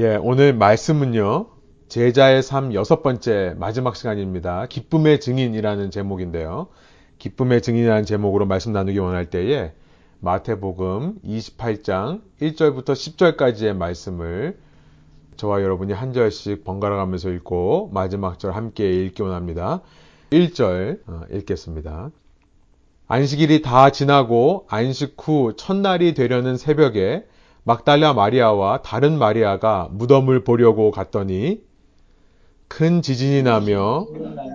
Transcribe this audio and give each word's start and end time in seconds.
예, 0.00 0.14
오늘 0.14 0.54
말씀은요. 0.54 1.46
제자의 1.88 2.44
삶 2.44 2.72
여섯 2.72 3.02
번째 3.02 3.56
마지막 3.58 3.96
시간입니다. 3.96 4.66
기쁨의 4.66 5.18
증인이라는 5.18 5.90
제목인데요. 5.90 6.68
기쁨의 7.18 7.62
증인이라는 7.62 8.04
제목으로 8.04 8.46
말씀 8.46 8.72
나누기 8.72 9.00
원할 9.00 9.26
때에 9.26 9.72
마태복음 10.20 11.18
28장 11.24 12.20
1절부터 12.40 12.92
10절까지의 12.92 13.76
말씀을 13.76 14.60
저와 15.36 15.62
여러분이 15.62 15.92
한 15.94 16.12
절씩 16.12 16.62
번갈아 16.62 16.94
가면서 16.94 17.30
읽고 17.30 17.90
마지막 17.92 18.38
절 18.38 18.52
함께 18.52 18.88
읽기 19.04 19.22
원합니다. 19.22 19.82
1절 20.30 21.00
어, 21.08 21.22
읽겠습니다. 21.32 22.12
안식일이 23.08 23.62
다 23.62 23.90
지나고 23.90 24.64
안식 24.68 25.16
후 25.18 25.54
첫날이 25.56 26.14
되려는 26.14 26.56
새벽에 26.56 27.26
막달라 27.68 28.14
마리아와 28.14 28.80
다른 28.80 29.18
마리아가 29.18 29.88
무덤을 29.90 30.42
보려고 30.42 30.90
갔더니 30.90 31.60
큰 32.66 33.02
지진이 33.02 33.42
나며 33.42 34.06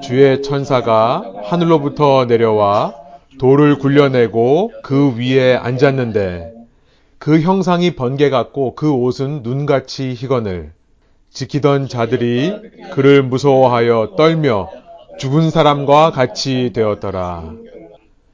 주의 0.01 0.41
천사가 0.41 1.23
하늘로부터 1.43 2.25
내려와 2.25 2.95
돌을 3.37 3.77
굴려내고 3.77 4.71
그 4.81 5.15
위에 5.15 5.55
앉았는데 5.55 6.53
그 7.19 7.39
형상이 7.39 7.91
번개 7.95 8.31
같고 8.31 8.73
그 8.73 8.91
옷은 8.91 9.43
눈같이 9.43 10.15
희건을 10.15 10.71
지키던 11.29 11.89
자들이 11.89 12.51
그를 12.93 13.21
무서워하여 13.21 14.15
떨며 14.17 14.71
죽은 15.19 15.51
사람과 15.51 16.09
같이 16.09 16.71
되었더라. 16.73 17.53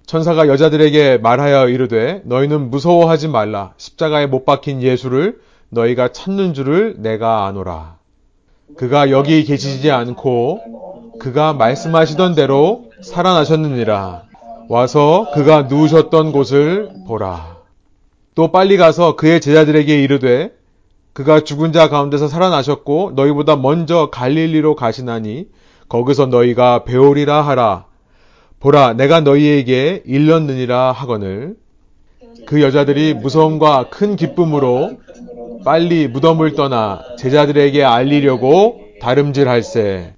천사가 0.09 0.47
여자들에게 0.47 1.19
말하여 1.19 1.69
이르되 1.69 2.23
너희는 2.25 2.71
무서워하지 2.71 3.27
말라. 3.27 3.73
십자가에 3.77 4.25
못 4.25 4.43
박힌 4.43 4.81
예수를 4.81 5.39
너희가 5.69 6.11
찾는 6.11 6.55
줄을 6.55 6.95
내가 6.97 7.45
아노라. 7.45 7.97
그가 8.75 9.11
여기 9.11 9.43
계시지 9.43 9.91
않고 9.91 11.19
그가 11.19 11.53
말씀하시던 11.53 12.33
대로 12.33 12.85
살아나셨느니라. 13.03 14.23
와서 14.67 15.27
그가 15.35 15.67
누우셨던 15.69 16.31
곳을 16.31 16.89
보라. 17.05 17.57
또 18.33 18.51
빨리 18.51 18.77
가서 18.77 19.15
그의 19.15 19.39
제자들에게 19.39 20.01
이르되 20.01 20.53
그가 21.13 21.41
죽은 21.41 21.71
자 21.71 21.87
가운데서 21.87 22.27
살아나셨고 22.27 23.11
너희보다 23.15 23.57
먼저 23.57 24.09
갈릴리로 24.09 24.75
가시나니 24.75 25.49
거기서 25.87 26.25
너희가 26.25 26.83
배우리라 26.83 27.43
하라. 27.43 27.88
보라 28.59 28.93
내가 28.93 29.21
너희에게 29.21 30.03
일렀느니라 30.05 30.91
하거늘. 30.91 31.55
그 32.45 32.61
여자들이 32.61 33.13
무서움과 33.13 33.89
큰 33.89 34.15
기쁨으로 34.15 34.97
빨리 35.63 36.07
무덤을 36.07 36.55
떠나 36.55 37.01
제자들에게 37.17 37.83
알리려고 37.83 38.81
다름질할세. 39.01 40.13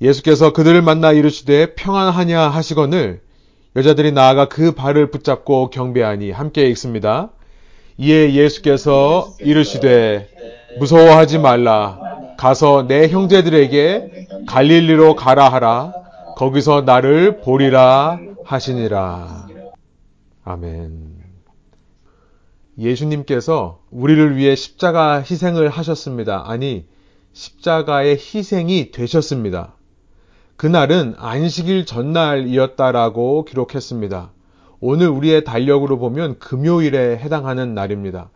예수께서 0.00 0.52
그들을 0.52 0.80
만나 0.82 1.12
이르시되 1.12 1.74
평안하냐 1.74 2.40
하시거늘 2.48 3.20
여자들이 3.76 4.12
나아가 4.12 4.48
그 4.48 4.72
발을 4.72 5.10
붙잡고 5.10 5.70
경배하니 5.70 6.30
함께 6.30 6.66
읽습니다. 6.70 7.30
이에 7.98 8.34
예수께서 8.34 9.28
이르시되 9.40 10.28
무서워하지 10.78 11.38
말라. 11.38 11.98
가서 12.38 12.86
내 12.88 13.08
형제들에게 13.08 14.28
갈릴리로 14.46 15.16
가라 15.16 15.48
하라 15.48 16.03
거기서 16.36 16.82
나를 16.82 17.40
보리라 17.40 18.18
하시니라. 18.44 19.46
아멘. 20.44 21.14
예수님께서 22.78 23.80
우리를 23.90 24.36
위해 24.36 24.56
십자가 24.56 25.18
희생을 25.18 25.68
하셨습니다. 25.68 26.42
아니, 26.46 26.86
십자가의 27.32 28.16
희생이 28.16 28.90
되셨습니다. 28.90 29.74
그날은 30.56 31.14
안식일 31.18 31.86
전날이었다라고 31.86 33.44
기록했습니다. 33.44 34.32
오늘 34.80 35.08
우리의 35.08 35.44
달력으로 35.44 35.98
보면 35.98 36.38
금요일에 36.38 37.16
해당하는 37.18 37.74
날입니다. 37.74 38.30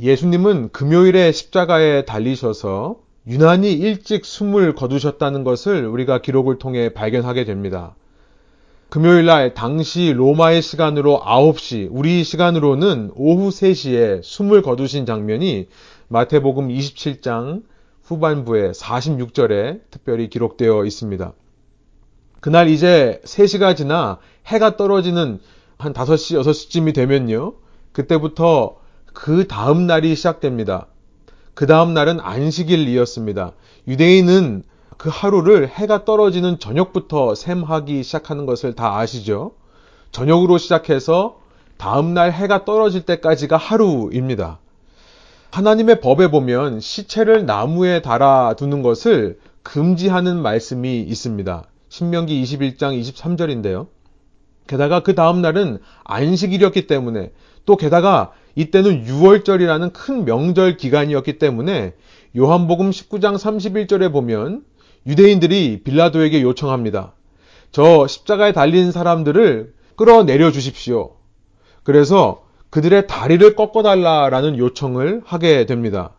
예수님은 0.00 0.70
금요일에 0.70 1.32
십자가에 1.32 2.04
달리셔서 2.04 2.96
유난히 3.28 3.74
일찍 3.74 4.24
숨을 4.24 4.74
거두셨다는 4.74 5.44
것을 5.44 5.84
우리가 5.86 6.22
기록을 6.22 6.58
통해 6.58 6.94
발견하게 6.94 7.44
됩니다. 7.44 7.94
금요일 8.88 9.26
날 9.26 9.52
당시 9.52 10.14
로마의 10.14 10.62
시간으로 10.62 11.20
9시, 11.22 11.88
우리 11.90 12.24
시간으로는 12.24 13.10
오후 13.14 13.50
3시에 13.50 14.22
숨을 14.22 14.62
거두신 14.62 15.04
장면이 15.04 15.68
마태복음 16.08 16.68
27장 16.68 17.64
후반부에 18.02 18.70
46절에 18.70 19.82
특별히 19.90 20.30
기록되어 20.30 20.86
있습니다. 20.86 21.34
그날 22.40 22.68
이제 22.68 23.20
3시가 23.26 23.76
지나 23.76 24.20
해가 24.46 24.78
떨어지는 24.78 25.38
한 25.76 25.92
5시, 25.92 26.40
6시쯤이 26.40 26.94
되면요. 26.94 27.56
그때부터 27.92 28.78
그 29.12 29.46
다음 29.46 29.86
날이 29.86 30.14
시작됩니다. 30.14 30.86
그 31.58 31.66
다음 31.66 31.92
날은 31.92 32.20
안식일이었습니다. 32.20 33.50
유대인은 33.88 34.62
그 34.96 35.10
하루를 35.12 35.66
해가 35.66 36.04
떨어지는 36.04 36.60
저녁부터 36.60 37.34
셈하기 37.34 38.04
시작하는 38.04 38.46
것을 38.46 38.74
다 38.74 38.98
아시죠? 38.98 39.54
저녁으로 40.12 40.56
시작해서 40.56 41.40
다음날 41.76 42.30
해가 42.30 42.64
떨어질 42.64 43.02
때까지가 43.02 43.56
하루입니다. 43.56 44.60
하나님의 45.50 46.00
법에 46.00 46.30
보면 46.30 46.78
시체를 46.78 47.44
나무에 47.44 48.02
달아두는 48.02 48.82
것을 48.82 49.40
금지하는 49.64 50.40
말씀이 50.40 51.00
있습니다. 51.00 51.64
신명기 51.88 52.40
21장 52.40 52.96
23절인데요. 53.00 53.88
게다가 54.68 55.02
그 55.02 55.16
다음날은 55.16 55.80
안식일이었기 56.04 56.86
때문에 56.86 57.32
또 57.66 57.76
게다가 57.76 58.30
이때는 58.58 59.04
6월절이라는 59.04 59.92
큰 59.92 60.24
명절 60.24 60.78
기간이었기 60.78 61.38
때문에 61.38 61.94
요한복음 62.36 62.90
19장 62.90 63.36
31절에 63.36 64.10
보면 64.10 64.64
유대인들이 65.06 65.82
빌라도에게 65.84 66.42
요청합니다. 66.42 67.14
저 67.70 68.08
십자가에 68.08 68.52
달린 68.52 68.90
사람들을 68.90 69.74
끌어내려 69.94 70.50
주십시오. 70.50 71.12
그래서 71.84 72.42
그들의 72.70 73.06
다리를 73.06 73.54
꺾어달라라는 73.54 74.58
요청을 74.58 75.22
하게 75.24 75.64
됩니다. 75.64 76.16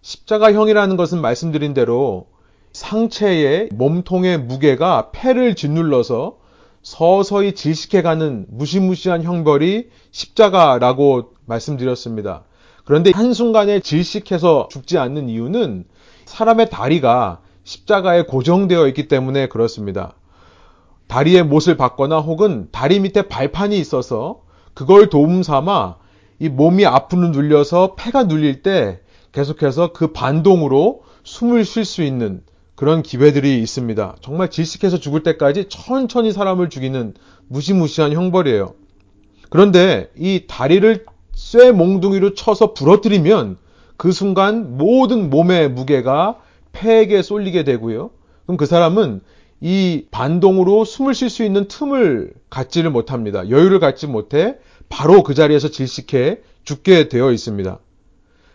십자가형이라는 0.00 0.96
것은 0.96 1.20
말씀드린 1.20 1.74
대로 1.74 2.28
상체의 2.72 3.68
몸통의 3.74 4.38
무게가 4.38 5.10
폐를 5.12 5.54
짓눌러서 5.54 6.37
서서히 6.82 7.54
질식해가는 7.54 8.46
무시무시한 8.48 9.22
형벌이 9.22 9.88
십자가라고 10.10 11.32
말씀드렸습니다. 11.46 12.44
그런데 12.84 13.10
한순간에 13.14 13.80
질식해서 13.80 14.68
죽지 14.70 14.98
않는 14.98 15.28
이유는 15.28 15.84
사람의 16.24 16.70
다리가 16.70 17.40
십자가에 17.64 18.22
고정되어 18.22 18.86
있기 18.88 19.08
때문에 19.08 19.48
그렇습니다. 19.48 20.14
다리의 21.06 21.42
못을 21.42 21.76
받거나 21.76 22.20
혹은 22.20 22.68
다리 22.70 23.00
밑에 23.00 23.22
발판이 23.22 23.78
있어서 23.78 24.42
그걸 24.74 25.10
도움 25.10 25.42
삼아 25.42 25.96
이 26.38 26.48
몸이 26.48 26.86
앞으로 26.86 27.28
눌려서 27.28 27.94
폐가 27.96 28.24
눌릴 28.24 28.62
때 28.62 29.00
계속해서 29.32 29.92
그 29.92 30.12
반동으로 30.12 31.02
숨을 31.24 31.64
쉴 31.64 31.84
수 31.84 32.02
있는 32.02 32.42
그런 32.78 33.02
기회들이 33.02 33.60
있습니다. 33.60 34.18
정말 34.20 34.50
질식해서 34.50 35.00
죽을 35.00 35.24
때까지 35.24 35.64
천천히 35.68 36.30
사람을 36.30 36.70
죽이는 36.70 37.12
무시무시한 37.48 38.12
형벌이에요. 38.12 38.72
그런데 39.50 40.12
이 40.16 40.44
다리를 40.46 41.04
쇠 41.34 41.72
몽둥이로 41.72 42.34
쳐서 42.34 42.74
부러뜨리면 42.74 43.56
그 43.96 44.12
순간 44.12 44.78
모든 44.78 45.28
몸의 45.28 45.70
무게가 45.70 46.38
폐에게 46.70 47.20
쏠리게 47.20 47.64
되고요. 47.64 48.10
그럼 48.46 48.56
그 48.56 48.64
사람은 48.64 49.22
이 49.60 50.04
반동으로 50.12 50.84
숨을 50.84 51.14
쉴 51.14 51.30
수 51.30 51.42
있는 51.42 51.66
틈을 51.66 52.32
갖지를 52.48 52.92
못합니다. 52.92 53.50
여유를 53.50 53.80
갖지 53.80 54.06
못해 54.06 54.54
바로 54.88 55.24
그 55.24 55.34
자리에서 55.34 55.66
질식해 55.66 56.42
죽게 56.62 57.08
되어 57.08 57.32
있습니다. 57.32 57.80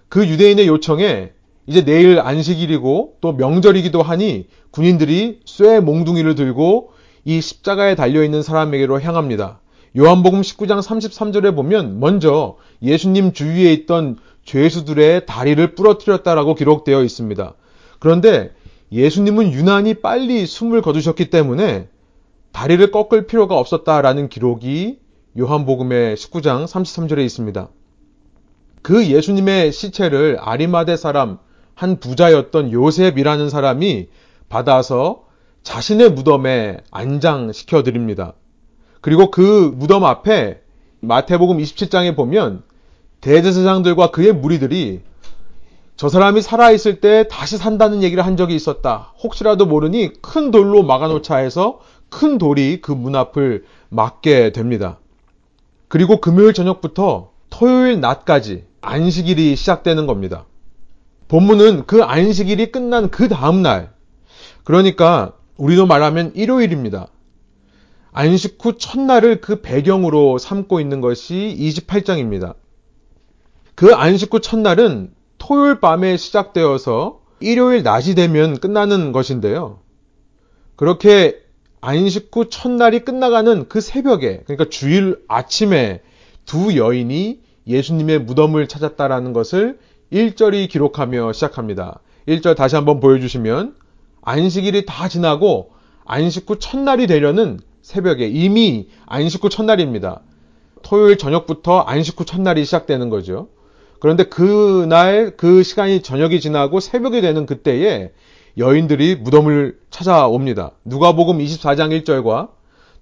그 0.07 0.25
유대인의 0.25 0.67
요청에 0.67 1.33
이제 1.65 1.85
내일 1.85 2.19
안식일이고 2.19 3.17
또 3.21 3.33
명절이기도 3.33 4.01
하니 4.01 4.47
군인들이 4.71 5.41
쇠 5.45 5.79
몽둥이를 5.79 6.35
들고 6.35 6.91
이 7.25 7.39
십자가에 7.39 7.95
달려있는 7.95 8.41
사람에게로 8.41 9.01
향합니다. 9.01 9.61
요한복음 9.97 10.41
19장 10.41 10.81
33절에 10.81 11.55
보면 11.55 11.99
먼저 11.99 12.57
예수님 12.81 13.33
주위에 13.33 13.71
있던 13.73 14.17
죄수들의 14.43 15.25
다리를 15.25 15.75
부러뜨렸다라고 15.75 16.55
기록되어 16.55 17.03
있습니다. 17.03 17.53
그런데 17.99 18.51
예수님은 18.91 19.53
유난히 19.53 19.95
빨리 19.95 20.45
숨을 20.45 20.81
거두셨기 20.81 21.29
때문에 21.29 21.87
다리를 22.51 22.91
꺾을 22.91 23.25
필요가 23.25 23.57
없었다라는 23.57 24.29
기록이 24.29 24.99
요한복음의 25.39 26.15
19장 26.15 26.65
33절에 26.65 27.23
있습니다. 27.25 27.69
그 28.81 29.07
예수님의 29.07 29.71
시체를 29.71 30.37
아리마대 30.39 30.97
사람 30.97 31.39
한 31.75 31.99
부자였던 31.99 32.71
요셉이라는 32.71 33.49
사람이 33.49 34.07
받아서 34.49 35.23
자신의 35.63 36.11
무덤에 36.11 36.77
안장시켜 36.91 37.83
드립니다. 37.83 38.33
그리고 39.01 39.31
그 39.31 39.73
무덤 39.75 40.03
앞에 40.03 40.61
마태복음 40.99 41.57
27장에 41.57 42.15
보면 42.15 42.63
대제사장들과 43.21 44.11
그의 44.11 44.33
무리들이 44.33 45.01
저 45.95 46.09
사람이 46.09 46.41
살아있을 46.41 47.01
때 47.01 47.27
다시 47.29 47.57
산다는 47.57 48.03
얘기를 48.03 48.25
한 48.25 48.35
적이 48.35 48.55
있었다. 48.55 49.13
혹시라도 49.21 49.65
모르니 49.65 50.11
큰 50.21 50.51
돌로 50.51 50.83
막아놓자 50.83 51.37
해서 51.37 51.79
큰 52.09 52.37
돌이 52.37 52.81
그 52.81 52.93
문 52.93 53.15
앞을 53.15 53.65
막게 53.89 54.51
됩니다. 54.51 54.99
그리고 55.87 56.19
금요일 56.19 56.53
저녁부터 56.53 57.31
토요일 57.49 57.99
낮까지 58.01 58.65
안식일이 58.81 59.55
시작되는 59.55 60.07
겁니다. 60.07 60.45
본문은 61.33 61.87
그 61.87 62.03
안식일이 62.03 62.71
끝난 62.71 63.09
그 63.09 63.27
다음날, 63.27 63.91
그러니까 64.63 65.33
우리도 65.57 65.87
말하면 65.87 66.31
일요일입니다. 66.35 67.07
안식 68.11 68.59
후 68.61 68.77
첫날을 68.77 69.41
그 69.41 69.61
배경으로 69.61 70.37
삼고 70.37 70.79
있는 70.79 71.01
것이 71.01 71.57
28장입니다. 71.59 72.53
그 73.73 73.95
안식 73.95 74.31
후 74.31 74.41
첫날은 74.41 75.11
토요일 75.39 75.79
밤에 75.79 76.17
시작되어서 76.17 77.21
일요일 77.39 77.81
낮이 77.81 78.13
되면 78.13 78.59
끝나는 78.59 79.11
것인데요. 79.11 79.79
그렇게 80.75 81.41
안식 81.81 82.29
후 82.31 82.47
첫날이 82.47 82.99
끝나가는 82.99 83.67
그 83.67 83.81
새벽에, 83.81 84.41
그러니까 84.45 84.69
주일 84.69 85.17
아침에 85.27 86.01
두 86.45 86.77
여인이 86.77 87.41
예수님의 87.65 88.19
무덤을 88.19 88.67
찾았다라는 88.67 89.33
것을 89.33 89.79
1절이 90.13 90.69
기록하며 90.69 91.33
시작합니다. 91.33 91.99
1절 92.27 92.55
다시 92.55 92.75
한번 92.75 92.99
보여주시면 92.99 93.75
안식일이 94.21 94.85
다 94.85 95.07
지나고 95.09 95.71
안식 96.05 96.49
후 96.49 96.59
첫날이 96.59 97.07
되려는 97.07 97.59
새벽에 97.81 98.27
이미 98.27 98.87
안식 99.07 99.43
후 99.43 99.49
첫날입니다. 99.49 100.21
토요일 100.83 101.17
저녁부터 101.17 101.79
안식 101.79 102.19
후 102.19 102.25
첫날이 102.25 102.63
시작되는 102.63 103.09
거죠. 103.09 103.49
그런데 103.99 104.25
그날 104.25 105.31
그 105.35 105.63
시간이 105.63 106.01
저녁이 106.01 106.39
지나고 106.39 106.79
새벽이 106.79 107.21
되는 107.21 107.45
그때에 107.45 108.11
여인들이 108.57 109.15
무덤을 109.15 109.79
찾아옵니다. 109.89 110.71
누가복음 110.85 111.39
24장 111.39 112.03
1절과 112.03 112.49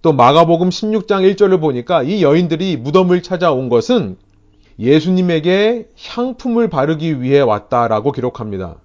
또 0.01 0.13
마가복음 0.13 0.69
16장 0.69 1.35
1절을 1.35 1.59
보니까 1.59 2.03
이 2.03 2.23
여인들이 2.23 2.77
무덤을 2.77 3.21
찾아온 3.21 3.67
것은 3.67 4.17
예수님에게 4.79 5.89
향품을 5.97 6.69
바르기 6.69 7.21
위해 7.21 7.39
왔다라고 7.39 8.11
기록합니다. 8.11 8.77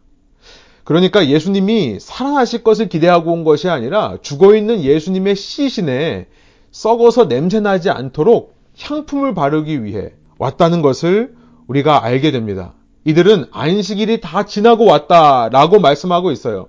그러니까 0.84 1.26
예수님이 1.26 1.98
살아나실 2.00 2.62
것을 2.62 2.88
기대하고 2.88 3.32
온 3.32 3.44
것이 3.44 3.68
아니라 3.68 4.18
죽어 4.22 4.54
있는 4.54 4.82
예수님의 4.82 5.34
시신에 5.34 6.26
썩어서 6.70 7.24
냄새나지 7.24 7.90
않도록 7.90 8.54
향품을 8.78 9.34
바르기 9.34 9.82
위해 9.82 10.12
왔다는 10.38 10.82
것을 10.82 11.34
우리가 11.66 12.04
알게 12.04 12.30
됩니다. 12.30 12.74
이들은 13.04 13.46
안식일이 13.50 14.20
다 14.20 14.44
지나고 14.44 14.84
왔다라고 14.84 15.80
말씀하고 15.80 16.30
있어요. 16.30 16.68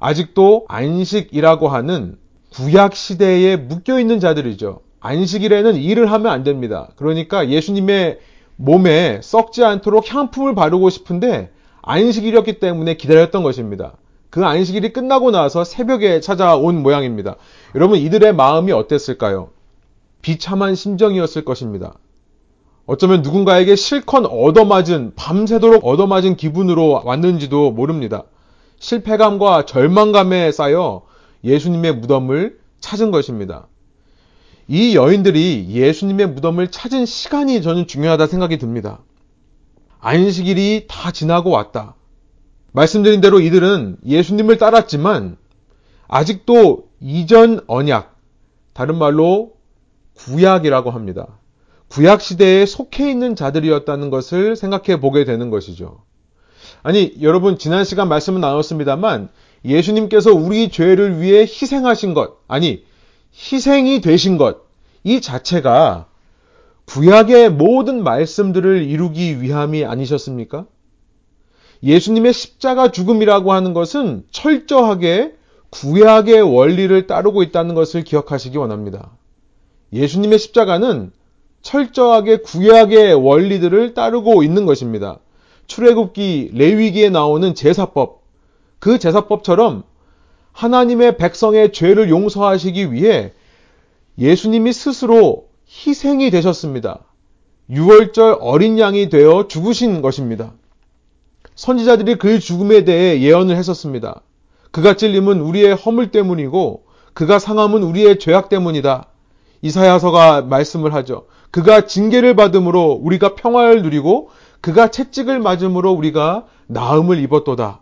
아직도 0.00 0.64
안식이라고 0.68 1.68
하는 1.68 2.18
구약 2.50 2.94
시대에 2.94 3.56
묶여 3.56 3.98
있는 3.98 4.20
자들이죠. 4.20 4.80
안식일에는 5.04 5.76
일을 5.76 6.10
하면 6.10 6.32
안 6.32 6.44
됩니다. 6.44 6.88
그러니까 6.96 7.50
예수님의 7.50 8.20
몸에 8.56 9.20
썩지 9.22 9.62
않도록 9.62 10.12
향품을 10.12 10.54
바르고 10.54 10.88
싶은데 10.88 11.50
안식일이었기 11.82 12.58
때문에 12.58 12.94
기다렸던 12.96 13.42
것입니다. 13.42 13.98
그 14.30 14.44
안식일이 14.46 14.94
끝나고 14.94 15.30
나서 15.30 15.62
새벽에 15.62 16.20
찾아온 16.20 16.82
모양입니다. 16.82 17.36
여러분 17.74 17.98
이들의 17.98 18.34
마음이 18.34 18.72
어땠을까요? 18.72 19.50
비참한 20.22 20.74
심정이었을 20.74 21.44
것입니다. 21.44 21.94
어쩌면 22.86 23.20
누군가에게 23.20 23.76
실컷 23.76 24.24
얻어맞은, 24.24 25.12
밤새도록 25.16 25.86
얻어맞은 25.86 26.36
기분으로 26.36 27.02
왔는지도 27.04 27.72
모릅니다. 27.72 28.24
실패감과 28.78 29.66
절망감에 29.66 30.50
쌓여 30.50 31.02
예수님의 31.44 31.96
무덤을 31.96 32.58
찾은 32.80 33.10
것입니다. 33.10 33.68
이 34.66 34.96
여인들이 34.96 35.66
예수님의 35.68 36.28
무덤을 36.28 36.70
찾은 36.70 37.06
시간이 37.06 37.62
저는 37.62 37.86
중요하다 37.86 38.26
생각이 38.26 38.58
듭니다. 38.58 39.00
안식일이 40.00 40.86
다 40.88 41.10
지나고 41.10 41.50
왔다. 41.50 41.94
말씀드린 42.72 43.20
대로 43.20 43.40
이들은 43.40 43.98
예수님을 44.04 44.58
따랐지만 44.58 45.36
아직도 46.08 46.88
이전 47.00 47.60
언약, 47.66 48.16
다른 48.72 48.96
말로 48.96 49.52
구약이라고 50.14 50.90
합니다. 50.90 51.38
구약 51.88 52.20
시대에 52.20 52.66
속해 52.66 53.10
있는 53.10 53.36
자들이었다는 53.36 54.10
것을 54.10 54.56
생각해 54.56 55.00
보게 55.00 55.24
되는 55.24 55.50
것이죠. 55.50 56.02
아니, 56.82 57.14
여러분, 57.20 57.56
지난 57.56 57.84
시간 57.84 58.08
말씀은 58.08 58.40
나눴습니다만, 58.40 59.28
예수님께서 59.64 60.32
우리 60.32 60.68
죄를 60.70 61.20
위해 61.20 61.42
희생하신 61.42 62.14
것, 62.14 62.38
아니, 62.48 62.84
희생이 63.34 64.00
되신 64.00 64.38
것, 64.38 64.58
이 65.02 65.20
자체가 65.20 66.06
구약의 66.86 67.50
모든 67.50 68.02
말씀들을 68.02 68.82
이루기 68.82 69.40
위함이 69.40 69.84
아니셨습니까? 69.84 70.66
예수님의 71.82 72.32
십자가 72.32 72.90
죽음이라고 72.90 73.52
하는 73.52 73.74
것은 73.74 74.24
철저하게 74.30 75.34
구약의 75.70 76.40
원리를 76.42 77.06
따르고 77.06 77.42
있다는 77.42 77.74
것을 77.74 78.04
기억하시기 78.04 78.56
원합니다. 78.56 79.10
예수님의 79.92 80.38
십자가는 80.38 81.12
철저하게 81.62 82.38
구약의 82.38 83.14
원리들을 83.14 83.94
따르고 83.94 84.42
있는 84.42 84.66
것입니다. 84.66 85.18
출애굽기 85.66 86.50
레위기에 86.54 87.10
나오는 87.10 87.54
제사법 87.54 88.22
그 88.78 88.98
제사법처럼 88.98 89.82
하나님의 90.54 91.18
백성의 91.18 91.72
죄를 91.72 92.08
용서하시기 92.08 92.92
위해 92.92 93.32
예수님이 94.18 94.72
스스로 94.72 95.48
희생이 95.68 96.30
되셨습니다. 96.30 97.00
6월절 97.68 98.38
어린 98.40 98.78
양이 98.78 99.08
되어 99.08 99.48
죽으신 99.48 100.00
것입니다. 100.00 100.52
선지자들이 101.56 102.16
그의 102.16 102.40
죽음에 102.40 102.84
대해 102.84 103.20
예언을 103.20 103.56
했었습니다. 103.56 104.22
그가 104.70 104.94
찔림은 104.94 105.40
우리의 105.40 105.74
허물 105.74 106.10
때문이고 106.10 106.84
그가 107.14 107.38
상함은 107.38 107.82
우리의 107.82 108.18
죄악 108.18 108.48
때문이다. 108.48 109.06
이사야서가 109.62 110.42
말씀을 110.42 110.94
하죠. 110.94 111.26
그가 111.50 111.86
징계를 111.86 112.36
받음으로 112.36 112.92
우리가 113.02 113.34
평화를 113.34 113.82
누리고 113.82 114.30
그가 114.60 114.88
채찍을 114.88 115.40
맞음으로 115.40 115.92
우리가 115.92 116.46
나음을 116.66 117.18
입었도다. 117.18 117.80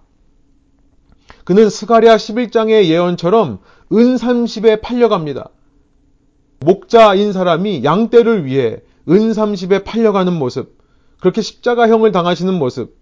그는 1.44 1.68
스가랴 1.68 2.16
11장의 2.16 2.84
예언처럼 2.84 3.58
은 3.92 4.16
30에 4.16 4.80
팔려갑니다. 4.80 5.50
목자인 6.61 7.32
사람이 7.32 7.82
양떼를 7.84 8.44
위해 8.44 8.80
은 9.08 9.32
30에 9.32 9.84
팔려가는 9.84 10.32
모습, 10.32 10.78
그렇게 11.20 11.42
십자가형을 11.42 12.12
당하시는 12.12 12.54
모습, 12.54 12.96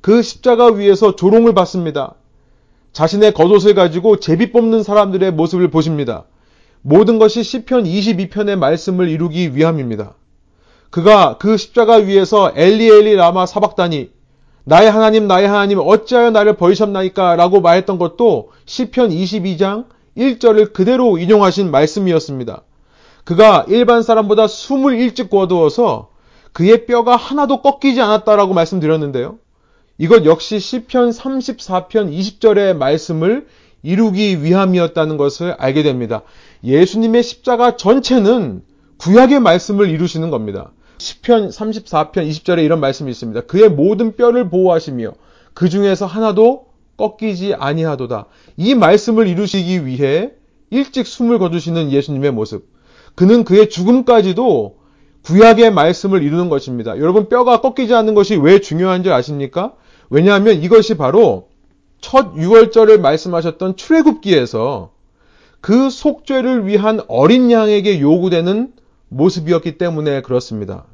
그 0.00 0.22
십자가 0.22 0.66
위에서 0.66 1.16
조롱을 1.16 1.54
받습니다. 1.54 2.14
자신의 2.92 3.34
겉옷을 3.34 3.74
가지고 3.74 4.20
제비 4.20 4.52
뽑는 4.52 4.82
사람들의 4.82 5.32
모습을 5.32 5.70
보십니다. 5.70 6.24
모든 6.82 7.18
것이 7.18 7.42
시편 7.42 7.84
22편의 7.84 8.56
말씀을 8.56 9.08
이루기 9.08 9.56
위함입니다. 9.56 10.14
그가 10.90 11.36
그 11.38 11.56
십자가 11.56 11.96
위에서 11.96 12.52
엘리 12.54 12.88
엘리 12.88 13.16
라마 13.16 13.44
사박다니 13.46 14.10
나의 14.68 14.90
하나님 14.90 15.28
나의 15.28 15.46
하나님 15.46 15.78
어찌하여 15.78 16.32
나를 16.32 16.56
버리셨나이까 16.56 17.36
라고 17.36 17.60
말했던 17.60 17.98
것도 17.98 18.50
시편 18.64 19.10
22장 19.10 19.84
1절을 20.16 20.72
그대로 20.72 21.18
인용하신 21.18 21.70
말씀이었습니다. 21.70 22.62
그가 23.22 23.64
일반 23.68 24.02
사람보다 24.02 24.48
숨을 24.48 24.98
일찍 24.98 25.30
거두어서 25.30 26.10
그의 26.52 26.86
뼈가 26.86 27.14
하나도 27.14 27.62
꺾이지 27.62 28.00
않았다라고 28.00 28.54
말씀드렸는데요. 28.54 29.38
이것 29.98 30.24
역시 30.24 30.58
시편 30.58 31.10
34편 31.10 32.10
20절의 32.12 32.76
말씀을 32.76 33.46
이루기 33.84 34.42
위함이었다는 34.42 35.16
것을 35.16 35.54
알게 35.58 35.84
됩니다. 35.84 36.22
예수님의 36.64 37.22
십자가 37.22 37.76
전체는 37.76 38.64
구약의 38.98 39.38
말씀을 39.38 39.90
이루시는 39.90 40.30
겁니다. 40.30 40.72
10편 40.98 41.48
34편 41.48 42.28
20절에 42.28 42.64
이런 42.64 42.80
말씀이 42.80 43.10
있습니다. 43.10 43.42
그의 43.42 43.68
모든 43.68 44.16
뼈를 44.16 44.48
보호하시며 44.48 45.12
그 45.54 45.68
중에서 45.68 46.06
하나도 46.06 46.66
꺾이지 46.96 47.54
아니하도다. 47.54 48.26
이 48.56 48.74
말씀을 48.74 49.26
이루시기 49.26 49.86
위해 49.86 50.32
일찍 50.70 51.06
숨을 51.06 51.38
거두시는 51.38 51.92
예수님의 51.92 52.32
모습. 52.32 52.68
그는 53.14 53.44
그의 53.44 53.68
죽음까지도 53.68 54.76
구약의 55.22 55.72
말씀을 55.72 56.22
이루는 56.22 56.48
것입니다. 56.48 56.98
여러분 56.98 57.28
뼈가 57.28 57.60
꺾이지 57.60 57.94
않는 57.94 58.14
것이 58.14 58.36
왜 58.36 58.60
중요한 58.60 59.02
줄 59.02 59.12
아십니까? 59.12 59.74
왜냐하면 60.08 60.62
이것이 60.62 60.96
바로 60.96 61.48
첫 62.00 62.34
6월절을 62.34 63.00
말씀하셨던 63.00 63.76
출애굽기에서 63.76 64.92
그 65.60 65.90
속죄를 65.90 66.66
위한 66.66 67.00
어린 67.08 67.50
양에게 67.50 68.00
요구되는 68.00 68.72
모습이었기 69.08 69.78
때문에 69.78 70.22
그렇습니다. 70.22 70.84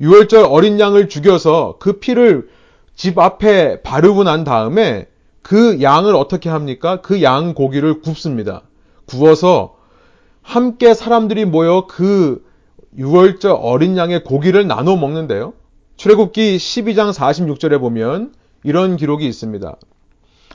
6월절 0.00 0.46
어린 0.50 0.78
양을 0.78 1.08
죽여서 1.08 1.76
그 1.78 1.94
피를 1.94 2.48
집 2.94 3.18
앞에 3.18 3.82
바르고 3.82 4.24
난 4.24 4.44
다음에 4.44 5.06
그 5.42 5.80
양을 5.82 6.14
어떻게 6.14 6.48
합니까? 6.50 7.00
그 7.00 7.22
양 7.22 7.54
고기를 7.54 8.00
굽습니다. 8.00 8.62
구워서 9.06 9.76
함께 10.42 10.94
사람들이 10.94 11.44
모여 11.46 11.86
그 11.88 12.44
6월절 12.98 13.58
어린 13.60 13.96
양의 13.96 14.24
고기를 14.24 14.66
나눠 14.66 14.96
먹는데요. 14.96 15.54
출애굽기 15.96 16.56
12장 16.56 17.12
46절에 17.12 17.80
보면 17.80 18.32
이런 18.64 18.96
기록이 18.96 19.26
있습니다. 19.26 19.76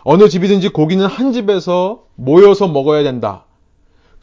어느 0.03 0.27
집이든지 0.29 0.69
고기는 0.69 1.05
한 1.05 1.31
집에서 1.31 2.03
모여서 2.15 2.67
먹어야 2.67 3.03
된다. 3.03 3.45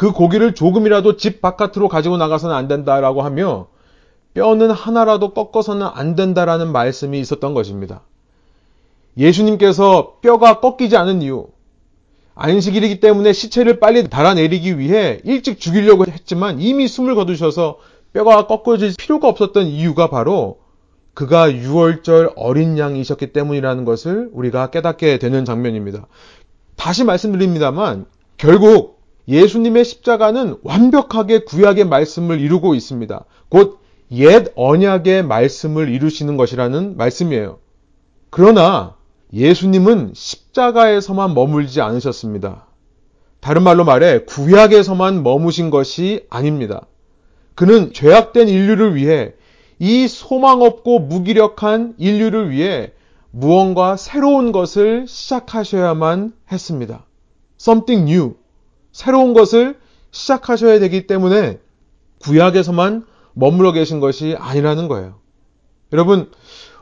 그 0.00 0.12
고기를 0.12 0.54
조금이라도 0.54 1.18
집 1.18 1.42
바깥으로 1.42 1.88
가지고 1.88 2.16
나가서는 2.16 2.56
안 2.56 2.68
된다라고 2.68 3.20
하며 3.20 3.66
뼈는 4.32 4.70
하나라도 4.70 5.34
꺾어서는 5.34 5.86
안 5.92 6.14
된다라는 6.14 6.72
말씀이 6.72 7.20
있었던 7.20 7.52
것입니다. 7.52 8.00
예수님께서 9.18 10.16
뼈가 10.22 10.60
꺾이지 10.60 10.96
않은 10.96 11.20
이유, 11.20 11.48
안식일이기 12.34 13.00
때문에 13.00 13.34
시체를 13.34 13.78
빨리 13.78 14.08
달아내리기 14.08 14.78
위해 14.78 15.20
일찍 15.24 15.60
죽이려고 15.60 16.06
했지만 16.06 16.62
이미 16.62 16.88
숨을 16.88 17.14
거두셔서 17.14 17.76
뼈가 18.14 18.46
꺾어질 18.46 18.94
필요가 18.96 19.28
없었던 19.28 19.66
이유가 19.66 20.08
바로 20.08 20.60
그가 21.12 21.50
6월절 21.50 22.32
어린 22.36 22.78
양이셨기 22.78 23.34
때문이라는 23.34 23.84
것을 23.84 24.30
우리가 24.32 24.70
깨닫게 24.70 25.18
되는 25.18 25.44
장면입니다. 25.44 26.06
다시 26.76 27.04
말씀드립니다만 27.04 28.06
결국 28.38 28.99
예수님의 29.30 29.84
십자가는 29.86 30.56
완벽하게 30.62 31.44
구약의 31.44 31.84
말씀을 31.86 32.40
이루고 32.40 32.74
있습니다. 32.74 33.24
곧 33.48 33.80
옛 34.12 34.52
언약의 34.56 35.22
말씀을 35.24 35.88
이루시는 35.88 36.36
것이라는 36.36 36.96
말씀이에요. 36.96 37.58
그러나 38.30 38.96
예수님은 39.32 40.12
십자가에서만 40.14 41.34
머물지 41.34 41.80
않으셨습니다. 41.80 42.66
다른 43.38 43.62
말로 43.62 43.84
말해 43.84 44.24
구약에서만 44.24 45.22
머무신 45.22 45.70
것이 45.70 46.26
아닙니다. 46.28 46.86
그는 47.54 47.92
죄악된 47.92 48.48
인류를 48.48 48.96
위해 48.96 49.32
이 49.78 50.08
소망 50.08 50.60
없고 50.62 50.98
무기력한 50.98 51.94
인류를 51.96 52.50
위해 52.50 52.92
무언가 53.30 53.96
새로운 53.96 54.50
것을 54.50 55.06
시작하셔야만 55.06 56.32
했습니다. 56.50 57.06
something 57.60 58.10
new. 58.10 58.34
새로운 58.92 59.34
것을 59.34 59.78
시작하셔야 60.10 60.78
되기 60.78 61.06
때문에 61.06 61.58
구약에서만 62.20 63.06
머물러 63.34 63.72
계신 63.72 64.00
것이 64.00 64.36
아니라는 64.38 64.88
거예요. 64.88 65.14
여러분, 65.92 66.30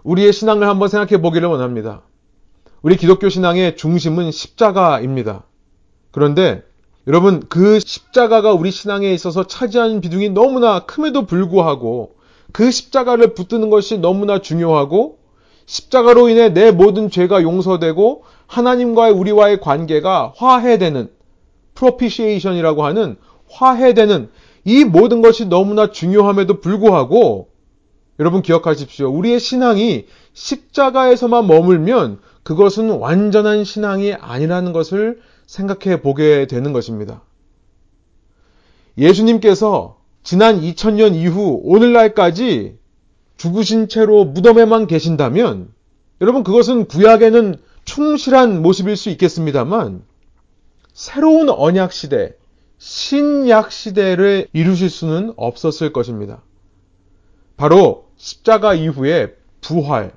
우리의 0.02 0.32
신앙을 0.32 0.68
한번 0.68 0.88
생각해 0.88 1.20
보기를 1.20 1.48
원합니다. 1.48 2.02
우리 2.82 2.96
기독교 2.96 3.28
신앙의 3.28 3.76
중심은 3.76 4.30
십자가입니다. 4.30 5.44
그런데 6.10 6.62
여러분, 7.06 7.42
그 7.48 7.80
십자가가 7.80 8.52
우리 8.52 8.70
신앙에 8.70 9.12
있어서 9.12 9.46
차지하는 9.46 10.00
비중이 10.00 10.30
너무나 10.30 10.80
큼에도 10.80 11.26
불구하고 11.26 12.16
그 12.52 12.70
십자가를 12.70 13.34
붙드는 13.34 13.70
것이 13.70 13.98
너무나 13.98 14.40
중요하고 14.40 15.18
십자가로 15.66 16.28
인해 16.28 16.48
내 16.50 16.70
모든 16.70 17.10
죄가 17.10 17.42
용서되고 17.42 18.24
하나님과의 18.46 19.12
우리와의 19.12 19.60
관계가 19.60 20.32
화해되는 20.36 21.10
propitiation이라고 21.78 22.84
하는 22.84 23.16
화해되는 23.50 24.28
이 24.64 24.84
모든 24.84 25.22
것이 25.22 25.46
너무나 25.46 25.90
중요함에도 25.90 26.60
불구하고 26.60 27.48
여러분 28.20 28.42
기억하십시오. 28.42 29.08
우리의 29.10 29.38
신앙이 29.38 30.06
십자가에서만 30.32 31.46
머물면 31.46 32.18
그것은 32.42 32.90
완전한 32.90 33.64
신앙이 33.64 34.14
아니라는 34.14 34.72
것을 34.72 35.20
생각해 35.46 36.02
보게 36.02 36.46
되는 36.46 36.72
것입니다. 36.72 37.22
예수님께서 38.98 39.98
지난 40.24 40.60
2000년 40.60 41.14
이후 41.14 41.60
오늘날까지 41.62 42.76
죽으신 43.36 43.88
채로 43.88 44.24
무덤에만 44.24 44.88
계신다면 44.88 45.68
여러분 46.20 46.42
그것은 46.42 46.86
구약에는 46.86 47.54
충실한 47.84 48.60
모습일 48.62 48.96
수 48.96 49.08
있겠습니다만 49.10 50.02
새로운 50.98 51.48
언약 51.48 51.92
시대, 51.92 52.34
신약 52.78 53.70
시대를 53.70 54.48
이루실 54.52 54.90
수는 54.90 55.32
없었을 55.36 55.92
것입니다. 55.92 56.42
바로 57.56 58.08
십자가 58.16 58.74
이후에 58.74 59.36
부활, 59.60 60.12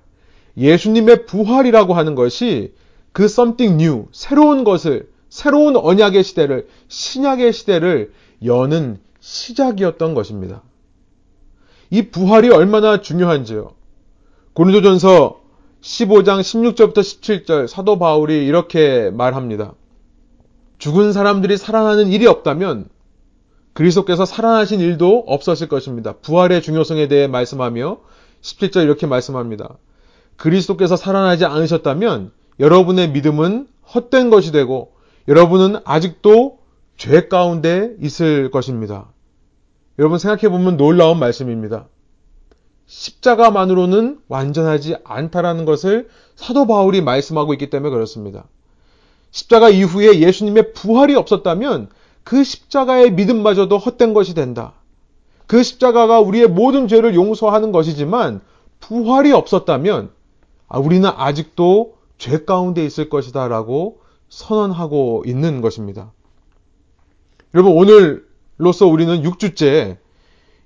예수님의 0.57 1.27
부활이라고 1.27 1.93
하는 1.93 2.15
것이 2.15 2.73
그 3.11 3.25
something 3.25 3.79
new, 3.79 4.07
새로운 4.11 4.63
것을, 4.63 5.11
새로운 5.29 5.75
언약의 5.75 6.23
시대를, 6.23 6.67
신약의 6.87 7.53
시대를 7.53 8.11
여는 8.43 8.99
시작이었던 9.19 10.15
것입니다. 10.15 10.63
이 11.91 12.09
부활이 12.09 12.49
얼마나 12.49 13.01
중요한지요. 13.01 13.69
고린도전서 14.53 15.41
15장 15.81 16.39
16절부터 16.41 17.01
17절 17.01 17.67
사도 17.67 17.99
바울이 17.99 18.47
이렇게 18.47 19.11
말합니다. 19.11 19.75
죽은 20.81 21.13
사람들이 21.13 21.57
살아나는 21.57 22.07
일이 22.07 22.25
없다면 22.25 22.89
그리스도께서 23.73 24.25
살아나신 24.25 24.79
일도 24.79 25.25
없었을 25.27 25.69
것입니다. 25.69 26.13
부활의 26.13 26.63
중요성에 26.63 27.07
대해 27.07 27.27
말씀하며 27.27 27.99
17절 28.41 28.83
이렇게 28.85 29.05
말씀합니다. 29.05 29.77
그리스도께서 30.37 30.95
살아나지 30.95 31.45
않으셨다면 31.45 32.31
여러분의 32.59 33.11
믿음은 33.11 33.67
헛된 33.93 34.31
것이 34.31 34.51
되고 34.51 34.93
여러분은 35.27 35.81
아직도 35.85 36.57
죄 36.97 37.27
가운데 37.27 37.93
있을 38.01 38.49
것입니다. 38.49 39.13
여러분 39.99 40.17
생각해 40.17 40.49
보면 40.49 40.77
놀라운 40.77 41.19
말씀입니다. 41.19 41.89
십자가만으로는 42.87 44.21
완전하지 44.27 44.95
않다라는 45.03 45.65
것을 45.65 46.09
사도 46.35 46.65
바울이 46.65 47.01
말씀하고 47.01 47.53
있기 47.53 47.69
때문에 47.69 47.91
그렇습니다. 47.91 48.47
십자가 49.31 49.69
이후에 49.69 50.19
예수님의 50.19 50.73
부활이 50.73 51.15
없었다면 51.15 51.89
그 52.23 52.43
십자가의 52.43 53.11
믿음마저도 53.13 53.77
헛된 53.77 54.13
것이 54.13 54.33
된다. 54.33 54.73
그 55.47 55.63
십자가가 55.63 56.19
우리의 56.19 56.47
모든 56.47 56.87
죄를 56.87 57.15
용서하는 57.15 57.71
것이지만 57.71 58.41
부활이 58.79 59.31
없었다면 59.31 60.11
아, 60.67 60.79
우리는 60.79 61.09
아직도 61.09 61.95
죄 62.17 62.45
가운데 62.45 62.85
있을 62.85 63.09
것이다 63.09 63.47
라고 63.47 64.01
선언하고 64.29 65.23
있는 65.25 65.61
것입니다. 65.61 66.13
여러분 67.53 67.73
오늘로서 67.73 68.87
우리는 68.87 69.23
6주째 69.23 69.97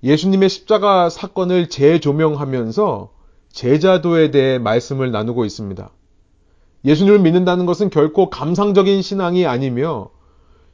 예수님의 0.04 0.50
십자가 0.50 1.10
사건을 1.10 1.70
재조명하면서 1.70 3.10
제자도에 3.52 4.30
대해 4.30 4.60
말씀을 4.60 5.12
나누고 5.12 5.46
있습니다. 5.46 5.90
예수님을 6.86 7.20
믿는다는 7.20 7.66
것은 7.66 7.90
결코 7.90 8.30
감상적인 8.30 9.02
신앙이 9.02 9.46
아니며 9.46 10.10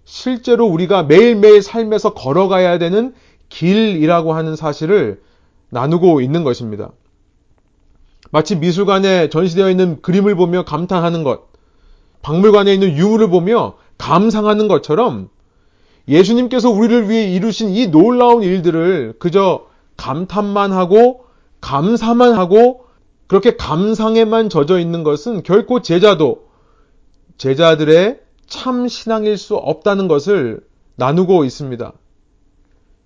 실제로 0.04 0.66
우리가 0.66 1.04
매일매일 1.04 1.62
삶에서 1.62 2.14
걸어가야 2.14 2.78
되는 2.78 3.14
길이라고 3.50 4.34
하는 4.34 4.56
사실을 4.56 5.22
나누고 5.70 6.22
있는 6.22 6.44
것입니다. 6.44 6.92
마치 8.32 8.56
미술관에 8.56 9.30
전시되어 9.30 9.70
있는 9.70 10.02
그림을 10.02 10.36
보며 10.36 10.64
감탄하는 10.64 11.24
것, 11.24 11.50
박물관에 12.22 12.74
있는 12.74 12.96
유물을 12.96 13.30
보며 13.30 13.76
감상하는 13.98 14.68
것처럼 14.68 15.30
예수님께서 16.08 16.70
우리를 16.70 17.10
위해 17.10 17.32
이루신 17.32 17.70
이 17.70 17.88
놀라운 17.88 18.44
일들을 18.44 19.16
그저 19.20 19.68
감탄만 19.98 20.72
하고 20.72 21.26
감사만 21.62 22.34
하고 22.34 22.86
그렇게 23.32 23.56
감상에만 23.56 24.50
젖어 24.50 24.78
있는 24.78 25.04
것은 25.04 25.44
결코 25.44 25.82
제자도 25.82 26.50
제자들의 27.38 28.20
참 28.46 28.90
신앙일 28.90 29.38
수 29.38 29.56
없다는 29.56 30.10
것을 30.10 30.60
나누고 30.98 31.46
있습니다. 31.46 31.94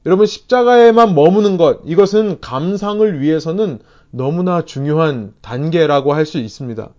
여러분 0.07 0.25
십자가에만 0.25 1.13
머무는 1.13 1.57
것 1.57 1.81
이것은 1.85 2.39
감상을 2.41 3.21
위해서는 3.21 3.77
너무나 4.09 4.65
중요한 4.65 5.35
단계라고 5.43 6.15
할 6.15 6.25
수 6.25 6.39
있습니다. 6.39 6.89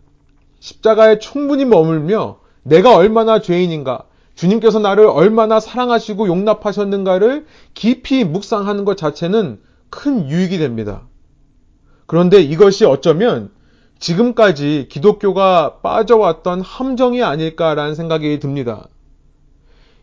십자가에 0.61 1.18
충분히 1.18 1.64
머물며 1.64 2.38
내가 2.62 2.95
얼마나 2.95 3.40
죄인인가, 3.40 4.04
주님께서 4.37 4.78
나를 4.78 5.04
얼마나 5.04 5.59
사랑하시고 5.59 6.28
용납하셨는가를 6.28 7.47
깊이 7.75 8.23
묵상하는 8.23 8.85
것 8.85 8.97
자체는 8.97 9.59
큰 9.90 10.30
유익이 10.30 10.59
됩니다. 10.59 11.09
그런데 12.06 12.40
이것이 12.40 12.84
어쩌면 12.84 13.50
지금까지 13.98 14.86
기독교가 14.90 15.78
빠져왔던 15.82 16.60
함정이 16.60 17.22
아닐까라는 17.22 17.94
생각이 17.94 18.38
듭니다. 18.38 18.88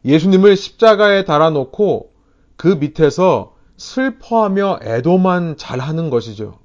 예수님을 0.06 0.58
십자가에 0.58 1.26
달아놓고 1.26 2.12
그 2.58 2.68
밑에서 2.68 3.54
슬퍼하며 3.78 4.80
애도만 4.84 5.56
잘하는 5.58 6.10
것이죠. 6.10 6.60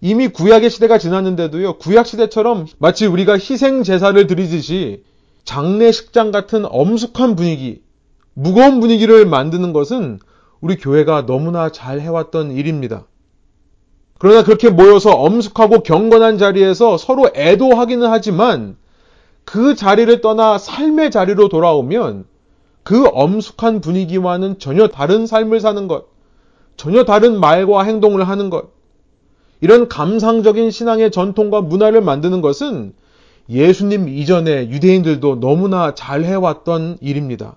이미 0.00 0.28
구약의 0.28 0.68
시대가 0.68 0.98
지났는데도요, 0.98 1.78
구약 1.78 2.06
시대처럼 2.06 2.66
마치 2.78 3.06
우리가 3.06 3.34
희생 3.34 3.82
제사를 3.82 4.26
드리듯이 4.26 5.02
장례식장 5.44 6.30
같은 6.30 6.64
엄숙한 6.66 7.36
분위기, 7.36 7.82
무거운 8.34 8.80
분위기를 8.80 9.24
만드는 9.24 9.72
것은 9.72 10.18
우리 10.60 10.76
교회가 10.76 11.26
너무나 11.26 11.70
잘 11.70 12.00
해왔던 12.00 12.52
일입니다. 12.52 13.06
그러나 14.18 14.44
그렇게 14.44 14.70
모여서 14.70 15.12
엄숙하고 15.12 15.80
경건한 15.80 16.38
자리에서 16.38 16.96
서로 16.98 17.30
애도하기는 17.34 18.08
하지만 18.08 18.76
그 19.44 19.74
자리를 19.74 20.20
떠나 20.20 20.56
삶의 20.56 21.10
자리로 21.10 21.48
돌아오면 21.48 22.24
그 22.82 23.06
엄숙한 23.06 23.80
분위기와는 23.80 24.58
전혀 24.58 24.88
다른 24.88 25.26
삶을 25.26 25.60
사는 25.60 25.88
것, 25.88 26.06
전혀 26.76 27.04
다른 27.04 27.38
말과 27.40 27.82
행동을 27.82 28.28
하는 28.28 28.50
것, 28.50 28.70
이런 29.60 29.88
감상적인 29.88 30.70
신앙의 30.70 31.10
전통과 31.10 31.60
문화를 31.62 32.00
만드는 32.02 32.40
것은 32.40 32.92
예수님 33.48 34.08
이전에 34.08 34.68
유대인들도 34.68 35.40
너무나 35.40 35.94
잘 35.94 36.24
해왔던 36.24 36.98
일입니다. 37.00 37.56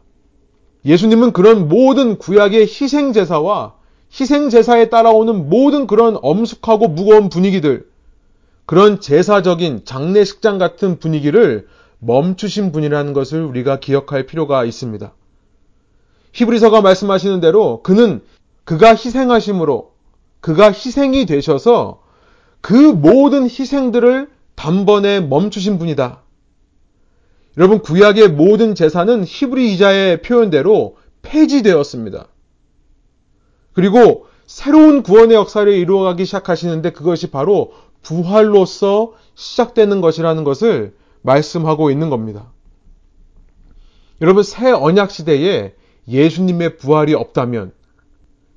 예수님은 0.86 1.34
그런 1.34 1.68
모든 1.68 2.18
구약의 2.18 2.62
희생제사와 2.62 3.77
희생 4.12 4.50
제사에 4.50 4.90
따라오는 4.90 5.50
모든 5.50 5.88
그런 5.88 6.18
엄숙하고 6.22 6.88
무거운 6.88 7.30
분위기들, 7.30 7.88
그런 8.66 9.00
제사적인 9.00 9.86
장례식장 9.86 10.58
같은 10.58 11.00
분위기를 11.00 11.68
멈추신 12.00 12.72
분이라는 12.72 13.14
것을 13.14 13.44
우리가 13.44 13.80
기억할 13.80 14.26
필요가 14.26 14.66
있습니다. 14.66 15.14
히브리서가 16.34 16.82
말씀하시는 16.82 17.40
대로 17.40 17.82
그는 17.82 18.22
그가 18.64 18.90
희생하심으로 18.90 19.92
그가 20.42 20.68
희생이 20.68 21.26
되셔서 21.26 22.02
그 22.62 22.74
모든 22.74 23.44
희생들을 23.44 24.30
단번에 24.56 25.22
멈추신 25.22 25.80
분이다. 25.80 26.22
여러분 27.58 27.80
구약의 27.80 28.30
모든 28.30 28.76
제사는 28.76 29.24
히브리 29.26 29.74
이자의 29.74 30.22
표현대로 30.22 30.98
폐지되었습니다. 31.24 32.28
그리고 33.78 34.26
새로운 34.48 35.04
구원의 35.04 35.36
역사를 35.36 35.72
이루어가기 35.72 36.26
시작하시는데 36.26 36.94
그것이 36.94 37.30
바로 37.30 37.74
부활로서 38.02 39.14
시작되는 39.36 40.02
것이라는 40.02 40.44
것을 40.44 40.96
말씀하고 41.22 41.92
있는 41.92 42.10
겁니다. 42.10 42.52
여러분 44.20 44.42
새 44.42 44.72
언약 44.72 45.12
시대에 45.12 45.76
예수님의 46.08 46.78
부활이 46.78 47.14
없다면 47.14 47.72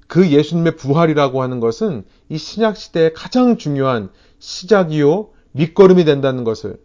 그 0.06 0.30
예수님의 0.30 0.76
부활이라고 0.76 1.42
하는 1.42 1.60
것은 1.60 2.04
이 2.30 2.38
신약 2.38 2.78
시대의 2.78 3.12
가장 3.12 3.58
중요한 3.58 4.08
시작이요 4.38 5.28
밑거름이 5.52 6.06
된다는 6.06 6.44
것을 6.44 6.80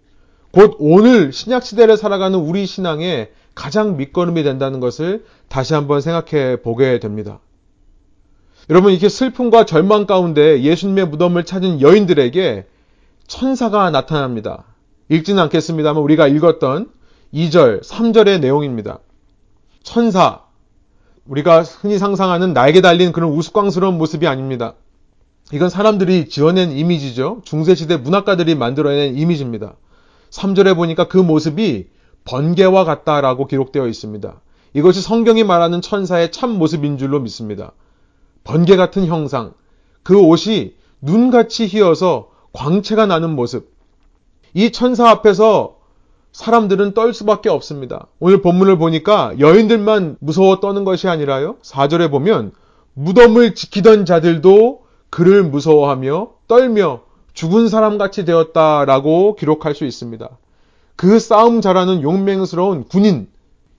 곧 0.52 0.76
오늘 0.80 1.32
신약 1.32 1.64
시대를 1.64 1.96
살아가는 1.96 2.38
우리 2.38 2.66
신앙의 2.66 3.32
가장 3.54 3.96
밑거름이 3.96 4.44
된다는 4.44 4.82
것을 4.82 5.24
다시 5.48 5.74
한번 5.74 6.02
생각해 6.02 6.62
보게 6.62 7.00
됩니다. 7.00 7.40
여러분 8.70 8.92
이렇게 8.92 9.10
슬픔과 9.10 9.66
절망 9.66 10.08
가운데 10.08 10.64
예수님의 10.64 11.08
무덤을 11.10 11.44
찾은 11.44 11.82
여인들에게 11.82 12.66
천사가 13.28 13.92
나타납니다. 13.92 14.64
읽지는 15.10 15.44
않겠습니다만 15.44 16.02
우리가 16.02 16.28
읽었던 16.28 16.90
2절, 17.32 17.84
3절의 17.84 18.40
내용입니다. 18.40 19.00
천사, 19.84 20.42
우리가 21.28 21.62
흔히 21.62 22.00
상상하는 22.00 22.54
날개 22.54 22.82
달린 22.82 23.12
그런 23.12 23.32
우스꽝스러운 23.32 24.00
모습이 24.00 24.26
아닙니다. 24.26 24.74
이건 25.54 25.70
사람들이 25.70 26.28
지어낸 26.30 26.72
이미지죠. 26.72 27.42
중세시대 27.46 27.98
문학가들이 27.98 28.56
만들어낸 28.56 29.16
이미지입니다. 29.16 29.76
3절에 30.32 30.76
보니까 30.76 31.08
그 31.08 31.18
모습이 31.18 31.90
번개와 32.24 32.84
같다라고 32.84 33.46
기록되어 33.46 33.88
있습니다. 33.88 34.42
이것이 34.74 35.02
성경이 35.02 35.44
말하는 35.44 35.82
천사의 35.82 36.32
참 36.32 36.58
모습인 36.58 36.98
줄로 36.98 37.20
믿습니다. 37.20 37.74
번개 38.46 38.78
같은 38.78 39.06
형상, 39.08 39.54
그 40.04 40.18
옷이 40.18 40.76
눈같이 41.02 41.68
휘어서 41.68 42.30
광채가 42.54 43.06
나는 43.06 43.36
모습. 43.36 43.74
이 44.54 44.72
천사 44.72 45.10
앞에서 45.10 45.76
사람들은 46.32 46.94
떨 46.94 47.14
수밖에 47.14 47.50
없습니다. 47.50 48.08
오늘 48.20 48.42
본문을 48.42 48.78
보니까 48.78 49.34
여인들만 49.40 50.18
무서워 50.20 50.60
떠는 50.60 50.86
것이 50.86 51.08
아니라요. 51.10 51.58
4절에 51.62 52.10
보면 52.12 52.54
무덤을 52.94 53.56
지키던 53.56 54.06
자들도 54.06 54.84
그를 55.10 55.44
무서워하며 55.44 56.30
떨며 56.48 57.02
죽은 57.34 57.68
사람 57.68 57.98
같이 57.98 58.26
되었다라고 58.26 59.36
기록할 59.36 59.76
수 59.76 59.86
있습니다. 59.86 60.30
그 60.96 61.20
싸움 61.20 61.62
잘하는 61.62 62.02
용맹스러운 62.02 62.86
군인, 62.86 63.28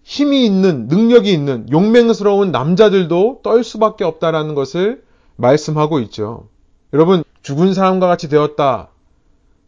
힘이 0.06 0.46
있는, 0.46 0.86
능력이 0.86 1.32
있는 1.32 1.66
용맹스러운 1.68 2.52
남자들도 2.52 3.40
떨 3.42 3.64
수밖에 3.64 4.04
없다라는 4.04 4.54
것을 4.54 5.02
말씀하고 5.34 5.98
있죠. 5.98 6.46
여러분, 6.92 7.24
죽은 7.42 7.74
사람과 7.74 8.06
같이 8.06 8.28
되었다. 8.28 8.90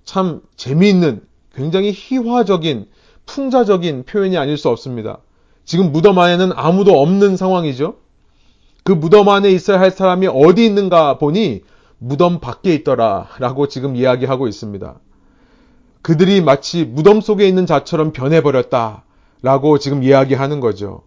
참 0.05 0.41
재미있는 0.55 1.23
굉장히 1.53 1.91
희화적인, 1.93 2.87
풍자적인 3.27 4.05
표현이 4.05 4.39
아닐 4.39 4.57
수 4.57 4.69
없습니다. 4.69 5.19
지금 5.65 5.91
무덤 5.91 6.21
안에는 6.21 6.53
아무도 6.55 7.03
없는 7.03 7.37
상황이죠. 7.37 7.97
그 8.85 8.93
무덤 8.93 9.29
안에 9.29 9.51
있어야 9.51 9.81
할 9.81 9.91
사람이 9.91 10.29
어디 10.29 10.65
있는가 10.65 11.19
보니 11.19 11.63
무덤 11.99 12.39
밖에 12.39 12.73
있더라 12.75 13.27
라고 13.41 13.67
지금 13.67 13.97
이야기하고 13.97 14.47
있습니다. 14.47 15.01
그들이 16.03 16.43
마치 16.43 16.85
무덤 16.85 17.21
속에 17.21 17.49
있는 17.49 17.67
자처럼 17.67 18.13
변해버렸다 18.13 19.03
라고 19.43 19.79
지금 19.79 20.03
이야기하는 20.03 20.61
거죠. 20.61 21.03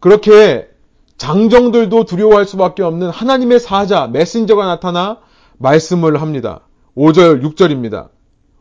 그렇게 0.00 0.68
장정들도 1.16 2.04
두려워할 2.04 2.46
수밖에 2.46 2.82
없는 2.82 3.10
하나님의 3.10 3.60
사자, 3.60 4.06
메신저가 4.06 4.64
나타나 4.66 5.18
말씀을 5.58 6.20
합니다. 6.22 6.60
5절, 6.96 7.42
6절입니다. 7.42 8.08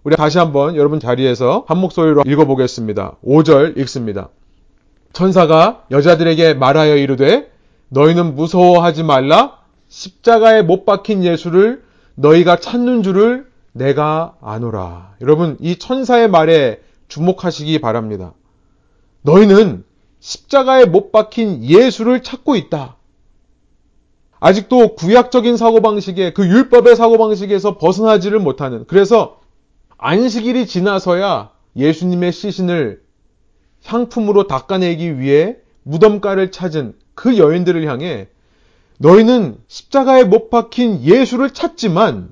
우리 0.04 0.16
다시 0.16 0.38
한번 0.38 0.76
여러분 0.76 1.00
자리에서 1.00 1.66
한 1.68 1.78
목소리로 1.78 2.24
읽어보겠습니다. 2.26 3.18
5절 3.26 3.78
읽습니다. 3.80 4.30
천사가 5.14 5.86
여자들에게 5.92 6.54
말하여 6.54 6.96
이르되 6.96 7.52
너희는 7.90 8.36
무서워하지 8.36 9.04
말라 9.04 9.58
십자가에 9.88 10.62
못 10.62 10.86
박힌 10.86 11.24
예수를 11.24 11.84
너희가 12.16 12.58
찾는 12.58 13.04
줄을 13.04 13.48
내가 13.72 14.36
아노라. 14.42 15.16
여러분 15.22 15.58
이 15.60 15.78
천사의 15.78 16.30
말에 16.30 16.82
주목하시기 17.08 17.80
바랍니다. 17.80 18.34
너희는 19.22 19.84
십자가에 20.20 20.86
못 20.86 21.12
박힌 21.12 21.64
예수를 21.64 22.24
찾고 22.24 22.56
있다. 22.56 22.98
아직도 24.40 24.96
구약적인 24.96 25.58
사고방식에 25.58 26.34
그 26.34 26.48
율법의 26.48 26.96
사고방식에서 26.96 27.78
벗어나지를 27.78 28.40
못하는 28.40 28.86
그래서 28.88 29.42
안식일이 29.98 30.66
지나서야 30.66 31.52
예수님의 31.76 32.32
시신을 32.32 33.04
향품으로 33.84 34.48
닦아내기 34.48 35.20
위해 35.20 35.58
무덤가를 35.84 36.52
찾은 36.52 36.96
그 37.16 37.38
여인들을 37.38 37.86
향해 37.86 38.28
너희는 38.98 39.58
십자가에 39.68 40.24
못 40.24 40.50
박힌 40.50 41.04
예수를 41.04 41.52
찾지만 41.52 42.32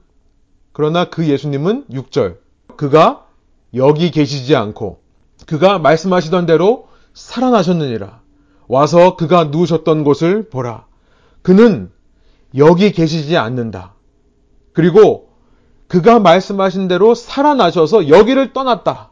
그러나 0.71 1.09
그 1.09 1.27
예수님은 1.27 1.85
6절 1.91 2.37
그가 2.77 3.25
여기 3.73 4.11
계시지 4.11 4.55
않고 4.55 5.01
그가 5.47 5.79
말씀하시던 5.79 6.45
대로 6.45 6.87
살아나셨느니라 7.15 8.21
와서 8.67 9.15
그가 9.15 9.45
누우셨던 9.45 10.03
곳을 10.03 10.49
보라 10.49 10.85
그는 11.41 11.89
여기 12.55 12.91
계시지 12.91 13.35
않는다 13.37 13.95
그리고 14.73 15.27
그가 15.87 16.19
말씀하신 16.19 16.87
대로 16.87 17.15
살아나셔서 17.15 18.09
여기를 18.09 18.53
떠났다. 18.53 19.11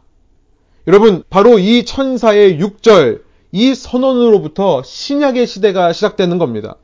여러분, 0.88 1.24
바로 1.30 1.58
이 1.58 1.86
천사의 1.86 2.60
6절, 2.60 3.21
이 3.52 3.74
선언으로부터 3.74 4.84
신약의 4.84 5.48
시대가 5.48 5.93
시작되는 5.93 6.38
겁니다. 6.38 6.76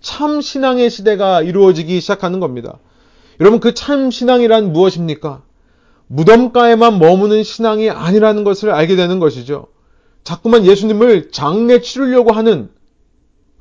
참 0.00 0.40
신앙의 0.40 0.90
시대가 0.90 1.42
이루어지기 1.42 2.00
시작하는 2.00 2.40
겁니다. 2.40 2.78
여러분, 3.40 3.58
그 3.58 3.74
참 3.74 4.10
신앙이란 4.10 4.72
무엇입니까? 4.72 5.42
무덤가에만 6.08 6.98
머무는 6.98 7.42
신앙이 7.42 7.90
아니라는 7.90 8.44
것을 8.44 8.70
알게 8.70 8.96
되는 8.96 9.18
것이죠. 9.18 9.66
자꾸만 10.24 10.66
예수님을 10.66 11.30
장례 11.30 11.80
치르려고 11.80 12.32
하는 12.32 12.70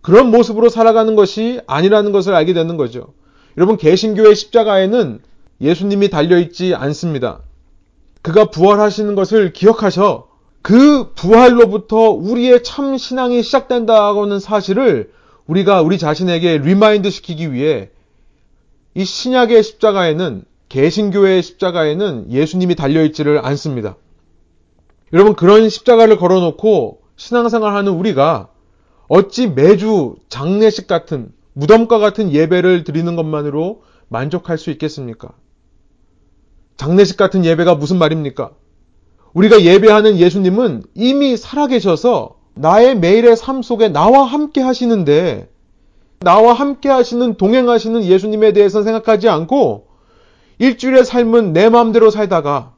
그런 0.01 0.31
모습으로 0.31 0.69
살아가는 0.69 1.15
것이 1.15 1.59
아니라는 1.67 2.11
것을 2.11 2.33
알게 2.33 2.53
되는 2.53 2.77
거죠. 2.77 3.13
여러분, 3.57 3.77
개신교의 3.77 4.35
십자가에는 4.35 5.19
예수님이 5.61 6.09
달려있지 6.09 6.75
않습니다. 6.75 7.41
그가 8.21 8.45
부활하시는 8.49 9.15
것을 9.15 9.53
기억하셔 9.53 10.27
그 10.61 11.13
부활로부터 11.13 12.09
우리의 12.11 12.63
참 12.63 12.97
신앙이 12.97 13.41
시작된다고는 13.41 14.39
사실을 14.39 15.11
우리가 15.45 15.81
우리 15.81 15.97
자신에게 15.97 16.57
remind 16.57 17.09
시키기 17.09 17.53
위해 17.53 17.89
이 18.93 19.05
신약의 19.05 19.63
십자가에는 19.63 20.43
개신교의 20.69 21.43
십자가에는 21.43 22.31
예수님이 22.31 22.75
달려있지를 22.75 23.45
않습니다. 23.45 23.95
여러분 25.13 25.35
그런 25.35 25.69
십자가를 25.69 26.17
걸어놓고 26.17 27.01
신앙생활 27.15 27.73
하는 27.73 27.93
우리가 27.93 28.49
어찌 29.07 29.47
매주 29.47 30.15
장례식 30.27 30.87
같은 30.87 31.31
무덤과 31.53 31.99
같은 31.99 32.31
예배를 32.31 32.83
드리는 32.83 33.15
것만으로 33.15 33.81
만족할 34.09 34.57
수 34.57 34.69
있겠습니까? 34.71 35.29
장례식 36.75 37.17
같은 37.17 37.45
예배가 37.45 37.75
무슨 37.75 37.97
말입니까? 37.97 38.51
우리가 39.33 39.61
예배하는 39.61 40.17
예수님은 40.17 40.83
이미 40.93 41.37
살아계셔서 41.37 42.37
나의 42.53 42.97
매일의 42.97 43.37
삶 43.37 43.61
속에 43.61 43.89
나와 43.89 44.23
함께 44.23 44.61
하시는데 44.61 45.49
나와 46.19 46.53
함께 46.53 46.89
하시는 46.89 47.35
동행하시는 47.35 48.03
예수님에 48.03 48.53
대해서 48.53 48.83
생각하지 48.83 49.29
않고 49.29 49.86
일주일의 50.59 51.05
삶은 51.05 51.53
내 51.53 51.69
마음대로 51.69 52.09
살다가 52.09 52.73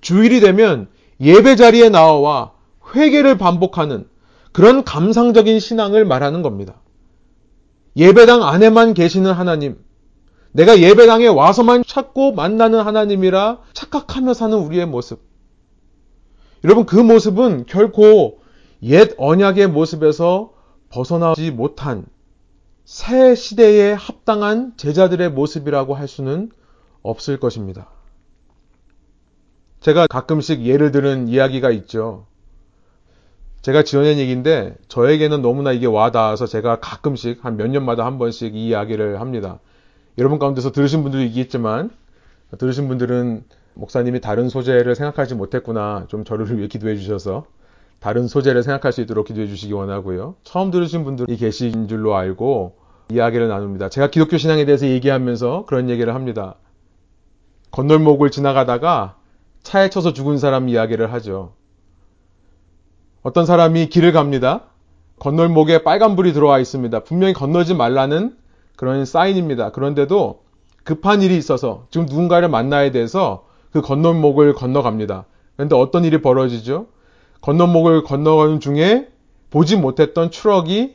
주일이 0.00 0.40
되면 0.40 0.88
예배 1.20 1.56
자리에 1.56 1.88
나와 1.88 2.52
회개를 2.94 3.38
반복하는 3.38 4.08
그런 4.52 4.84
감상적인 4.84 5.60
신앙을 5.60 6.04
말하는 6.04 6.42
겁니다. 6.42 6.80
예배당 7.96 8.42
안에만 8.42 8.94
계시는 8.94 9.32
하나님, 9.32 9.78
내가 10.52 10.80
예배당에 10.80 11.26
와서만 11.28 11.84
찾고 11.86 12.32
만나는 12.32 12.80
하나님이라 12.80 13.60
착각하며 13.72 14.34
사는 14.34 14.56
우리의 14.56 14.86
모습. 14.86 15.20
여러분, 16.64 16.84
그 16.84 16.96
모습은 16.96 17.66
결코 17.66 18.40
옛 18.82 19.12
언약의 19.16 19.68
모습에서 19.68 20.52
벗어나지 20.90 21.50
못한 21.50 22.04
새 22.84 23.34
시대에 23.34 23.92
합당한 23.92 24.74
제자들의 24.76 25.30
모습이라고 25.30 25.94
할 25.94 26.08
수는 26.08 26.50
없을 27.02 27.38
것입니다. 27.38 27.88
제가 29.80 30.06
가끔씩 30.06 30.62
예를 30.64 30.92
들은 30.92 31.28
이야기가 31.28 31.70
있죠. 31.72 32.26
제가 33.62 33.82
지어낸 33.82 34.18
얘기인데 34.18 34.76
저에게는 34.88 35.40
너무나 35.42 35.72
이게 35.72 35.86
와닿아서 35.86 36.46
제가 36.46 36.80
가끔씩 36.80 37.44
한 37.44 37.56
몇 37.56 37.68
년마다 37.68 38.04
한 38.04 38.18
번씩 38.18 38.54
이 38.54 38.68
이야기를 38.68 39.20
합니다. 39.20 39.60
여러분 40.18 40.38
가운데서 40.38 40.72
들으신 40.72 41.02
분들도 41.02 41.24
있겠지만 41.26 41.90
들으신 42.58 42.88
분들은 42.88 43.44
목사님이 43.74 44.20
다른 44.20 44.48
소재를 44.48 44.94
생각하지 44.94 45.34
못했구나 45.34 46.06
좀 46.08 46.24
저를 46.24 46.56
위해 46.56 46.68
기도해 46.68 46.96
주셔서 46.96 47.46
다른 48.00 48.26
소재를 48.26 48.62
생각할 48.62 48.92
수 48.92 49.00
있도록 49.00 49.26
기도해 49.28 49.46
주시기 49.46 49.72
원하고요. 49.72 50.34
처음 50.42 50.70
들으신 50.70 51.04
분들이 51.04 51.36
계신 51.36 51.86
줄로 51.88 52.16
알고 52.16 52.74
이야기를 53.10 53.48
나눕니다. 53.48 53.88
제가 53.88 54.10
기독교 54.10 54.36
신앙에 54.38 54.64
대해서 54.64 54.86
얘기하면서 54.86 55.64
그런 55.66 55.88
얘기를 55.88 56.14
합니다. 56.14 56.56
건널목을 57.72 58.30
지나가다가 58.30 59.16
차에 59.62 59.90
쳐서 59.90 60.12
죽은 60.12 60.38
사람 60.38 60.68
이야기를 60.68 61.12
하죠. 61.14 61.54
어떤 63.22 63.46
사람이 63.46 63.88
길을 63.88 64.12
갑니다. 64.12 64.64
건널목에 65.18 65.82
빨간불이 65.82 66.32
들어와 66.32 66.58
있습니다. 66.58 67.00
분명히 67.04 67.32
건너지 67.32 67.74
말라는 67.74 68.36
그런 68.76 69.04
사인입니다. 69.04 69.70
그런데도 69.70 70.42
급한 70.84 71.22
일이 71.22 71.36
있어서 71.36 71.86
지금 71.90 72.06
누군가를 72.06 72.48
만나야 72.48 72.90
돼서 72.90 73.46
그 73.72 73.80
건널목을 73.80 74.54
건너갑니다. 74.54 75.24
그런데 75.56 75.76
어떤 75.76 76.04
일이 76.04 76.20
벌어지죠? 76.20 76.86
건널목을 77.40 78.02
건너가는 78.02 78.60
중에 78.60 79.08
보지 79.50 79.76
못했던 79.76 80.30
트럭이 80.30 80.94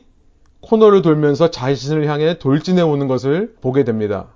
코너를 0.60 1.02
돌면서 1.02 1.50
자신을 1.50 2.06
향해 2.06 2.38
돌진해 2.38 2.82
오는 2.82 3.08
것을 3.08 3.56
보게 3.60 3.84
됩니다. 3.84 4.28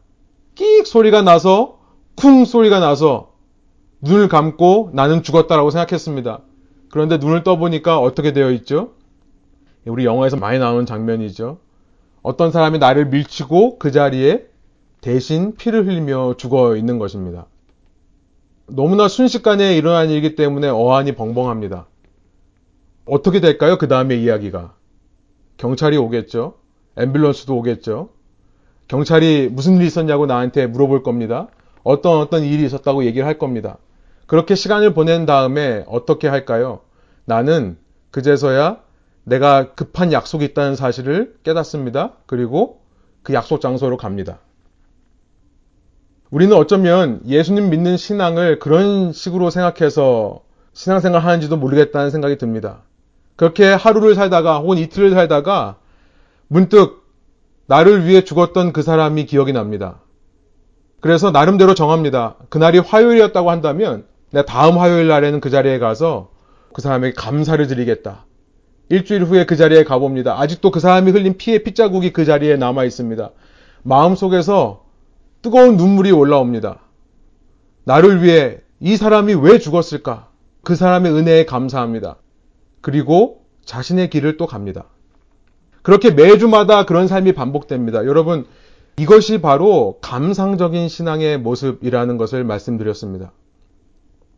끽 0.54 0.86
소리가 0.86 1.22
나서 1.22 1.81
쿵 2.16 2.44
소리가 2.44 2.78
나서 2.78 3.32
눈을 4.00 4.28
감고 4.28 4.90
나는 4.92 5.22
죽었다라고 5.22 5.70
생각했습니다. 5.70 6.40
그런데 6.90 7.16
눈을 7.16 7.42
떠보니까 7.42 7.98
어떻게 8.00 8.32
되어 8.32 8.50
있죠? 8.52 8.92
우리 9.86 10.04
영화에서 10.04 10.36
많이 10.36 10.58
나오는 10.58 10.86
장면이죠. 10.86 11.58
어떤 12.22 12.52
사람이 12.52 12.78
나를 12.78 13.06
밀치고 13.06 13.78
그 13.78 13.90
자리에 13.90 14.46
대신 15.00 15.54
피를 15.56 15.86
흘리며 15.86 16.34
죽어 16.36 16.76
있는 16.76 16.98
것입니다. 16.98 17.46
너무나 18.66 19.08
순식간에 19.08 19.76
일어난 19.76 20.08
일이기 20.10 20.36
때문에 20.36 20.68
어안이 20.68 21.14
벙벙합니다. 21.14 21.86
어떻게 23.06 23.40
될까요? 23.40 23.78
그 23.78 23.88
다음에 23.88 24.16
이야기가. 24.16 24.74
경찰이 25.56 25.96
오겠죠. 25.96 26.54
앰뷸런스도 26.94 27.50
오겠죠. 27.56 28.10
경찰이 28.86 29.48
무슨 29.50 29.76
일이 29.76 29.86
있었냐고 29.86 30.26
나한테 30.26 30.66
물어볼 30.66 31.02
겁니다. 31.02 31.48
어떤 31.82 32.18
어떤 32.18 32.42
일이 32.42 32.64
있었다고 32.64 33.04
얘기를 33.04 33.26
할 33.26 33.38
겁니다. 33.38 33.78
그렇게 34.26 34.54
시간을 34.54 34.94
보낸 34.94 35.26
다음에 35.26 35.84
어떻게 35.88 36.28
할까요? 36.28 36.80
나는 37.24 37.76
그제서야 38.10 38.78
내가 39.24 39.74
급한 39.74 40.12
약속이 40.12 40.44
있다는 40.46 40.76
사실을 40.76 41.36
깨닫습니다. 41.42 42.14
그리고 42.26 42.80
그 43.22 43.34
약속 43.34 43.60
장소로 43.60 43.96
갑니다. 43.96 44.38
우리는 46.30 46.56
어쩌면 46.56 47.20
예수님 47.26 47.70
믿는 47.70 47.96
신앙을 47.96 48.58
그런 48.58 49.12
식으로 49.12 49.50
생각해서 49.50 50.40
신앙생활 50.72 51.22
하는지도 51.22 51.56
모르겠다는 51.56 52.10
생각이 52.10 52.38
듭니다. 52.38 52.82
그렇게 53.36 53.72
하루를 53.72 54.14
살다가 54.14 54.58
혹은 54.58 54.78
이틀을 54.78 55.10
살다가 55.10 55.76
문득 56.48 57.02
나를 57.66 58.06
위해 58.06 58.24
죽었던 58.24 58.72
그 58.72 58.82
사람이 58.82 59.26
기억이 59.26 59.52
납니다. 59.52 60.01
그래서 61.02 61.32
나름대로 61.32 61.74
정합니다. 61.74 62.36
그날이 62.48 62.78
화요일이었다고 62.78 63.50
한다면 63.50 64.04
내가 64.30 64.46
다음 64.46 64.78
화요일 64.78 65.08
날에는 65.08 65.40
그 65.40 65.50
자리에 65.50 65.80
가서 65.80 66.30
그 66.72 66.80
사람에게 66.80 67.12
감사를 67.14 67.66
드리겠다. 67.66 68.24
일주일 68.88 69.24
후에 69.24 69.44
그 69.44 69.56
자리에 69.56 69.82
가봅니다. 69.82 70.40
아직도 70.40 70.70
그 70.70 70.78
사람이 70.78 71.10
흘린 71.10 71.36
피의 71.36 71.64
핏자국이 71.64 72.12
그 72.12 72.24
자리에 72.24 72.56
남아 72.56 72.84
있습니다. 72.84 73.30
마음속에서 73.82 74.84
뜨거운 75.42 75.76
눈물이 75.76 76.12
올라옵니다. 76.12 76.78
나를 77.82 78.22
위해 78.22 78.58
이 78.78 78.96
사람이 78.96 79.34
왜 79.34 79.58
죽었을까? 79.58 80.28
그 80.62 80.76
사람의 80.76 81.12
은혜에 81.12 81.46
감사합니다. 81.46 82.16
그리고 82.80 83.42
자신의 83.64 84.08
길을 84.08 84.36
또 84.36 84.46
갑니다. 84.46 84.84
그렇게 85.82 86.12
매주마다 86.12 86.86
그런 86.86 87.08
삶이 87.08 87.32
반복됩니다. 87.32 88.06
여러분, 88.06 88.46
이것이 88.98 89.40
바로 89.40 89.98
감상적인 90.00 90.88
신앙의 90.88 91.38
모습이라는 91.38 92.16
것을 92.18 92.44
말씀드렸습니다. 92.44 93.32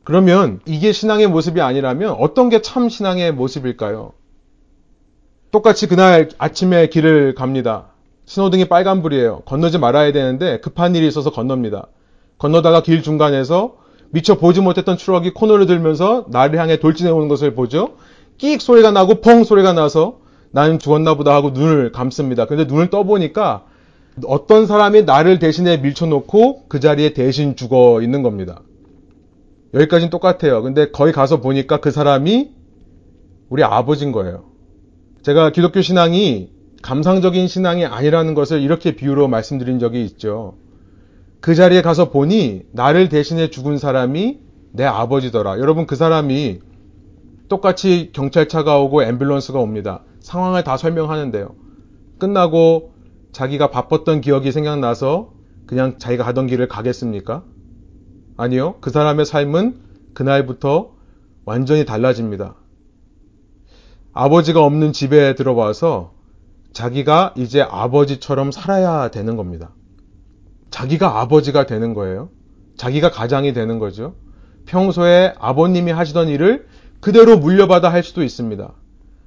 그러면 0.04 0.60
이게 0.66 0.92
신앙의 0.92 1.26
모습이 1.28 1.60
아니라면 1.60 2.16
어떤 2.18 2.50
게 2.50 2.60
참 2.60 2.88
신앙의 2.88 3.32
모습일까요? 3.32 4.12
똑같이 5.50 5.86
그날 5.86 6.28
아침에 6.38 6.88
길을 6.88 7.34
갑니다. 7.34 7.86
신호등이 8.26 8.66
빨간불이에요. 8.66 9.40
건너지 9.44 9.78
말아야 9.78 10.12
되는데 10.12 10.60
급한 10.60 10.94
일이 10.94 11.06
있어서 11.06 11.30
건넙니다. 11.30 11.88
건너다가 12.38 12.82
길 12.82 13.02
중간에서 13.02 13.76
미처 14.10 14.36
보지 14.36 14.60
못했던 14.60 14.96
트럭이 14.96 15.32
코너를 15.32 15.66
돌면서 15.66 16.26
나를 16.28 16.58
향해 16.58 16.78
돌진해 16.78 17.10
오는 17.10 17.28
것을 17.28 17.54
보죠. 17.54 17.94
끽 18.38 18.60
소리가 18.60 18.90
나고 18.90 19.20
펑 19.20 19.44
소리가 19.44 19.72
나서 19.72 20.18
나는 20.50 20.78
죽었나 20.78 21.14
보다 21.14 21.34
하고 21.34 21.50
눈을 21.50 21.92
감습니다. 21.92 22.46
근데 22.46 22.64
눈을 22.64 22.90
떠보니까 22.90 23.64
어떤 24.26 24.66
사람이 24.66 25.02
나를 25.02 25.38
대신에 25.38 25.78
밀쳐놓고 25.78 26.68
그 26.68 26.80
자리에 26.80 27.14
대신 27.14 27.56
죽어 27.56 28.00
있는 28.00 28.22
겁니다. 28.22 28.62
여기까지는 29.74 30.10
똑같아요. 30.10 30.62
근데 30.62 30.90
거기 30.90 31.10
가서 31.10 31.40
보니까 31.40 31.78
그 31.78 31.90
사람이 31.90 32.50
우리 33.48 33.64
아버지인 33.64 34.12
거예요. 34.12 34.44
제가 35.22 35.50
기독교 35.50 35.80
신앙이 35.80 36.50
감상적인 36.82 37.48
신앙이 37.48 37.84
아니라는 37.86 38.34
것을 38.34 38.60
이렇게 38.60 38.94
비유로 38.94 39.26
말씀드린 39.26 39.78
적이 39.78 40.04
있죠. 40.04 40.54
그 41.40 41.54
자리에 41.54 41.82
가서 41.82 42.10
보니 42.10 42.62
나를 42.72 43.08
대신해 43.08 43.50
죽은 43.50 43.78
사람이 43.78 44.38
내 44.72 44.84
아버지더라. 44.84 45.58
여러분 45.58 45.86
그 45.86 45.96
사람이 45.96 46.60
똑같이 47.48 48.10
경찰차가 48.12 48.78
오고 48.78 49.02
앰뷸런스가 49.02 49.56
옵니다. 49.56 50.04
상황을 50.20 50.64
다 50.64 50.76
설명하는데요. 50.76 51.54
끝나고 52.18 52.93
자기가 53.34 53.70
바빴던 53.70 54.20
기억이 54.20 54.52
생각나서 54.52 55.32
그냥 55.66 55.98
자기가 55.98 56.24
가던 56.24 56.46
길을 56.46 56.68
가겠습니까? 56.68 57.42
아니요. 58.36 58.76
그 58.80 58.90
사람의 58.90 59.26
삶은 59.26 59.80
그날부터 60.14 60.92
완전히 61.44 61.84
달라집니다. 61.84 62.54
아버지가 64.12 64.64
없는 64.64 64.92
집에 64.92 65.34
들어와서 65.34 66.14
자기가 66.72 67.34
이제 67.36 67.60
아버지처럼 67.60 68.52
살아야 68.52 69.10
되는 69.10 69.36
겁니다. 69.36 69.74
자기가 70.70 71.20
아버지가 71.20 71.66
되는 71.66 71.92
거예요. 71.92 72.30
자기가 72.76 73.10
가장이 73.10 73.52
되는 73.52 73.80
거죠. 73.80 74.14
평소에 74.66 75.34
아버님이 75.38 75.90
하시던 75.90 76.28
일을 76.28 76.66
그대로 77.00 77.36
물려받아 77.36 77.92
할 77.92 78.04
수도 78.04 78.22
있습니다. 78.22 78.72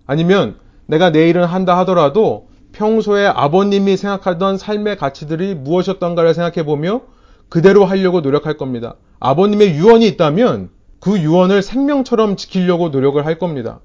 아니면 0.06 0.60
내가 0.86 1.12
내 1.12 1.28
일은 1.30 1.44
한다 1.44 1.78
하더라도 1.80 2.48
평소에 2.78 3.26
아버님이 3.26 3.98
생각하던 3.98 4.60
삶의 4.60 4.98
가치들이 4.98 5.56
무엇이었던가를 5.56 6.36
생각해 6.36 6.64
보며 6.64 7.02
그대로 7.50 7.86
하려고 7.86 8.22
노력할 8.22 8.56
겁니다. 8.56 8.96
아버님의 9.20 9.74
유언이 9.74 10.06
있다면 10.10 10.70
그 11.00 11.20
유언을 11.20 11.64
생명처럼 11.64 12.36
지키려고 12.36 12.90
노력을 12.90 13.24
할 13.26 13.40
겁니다. 13.40 13.80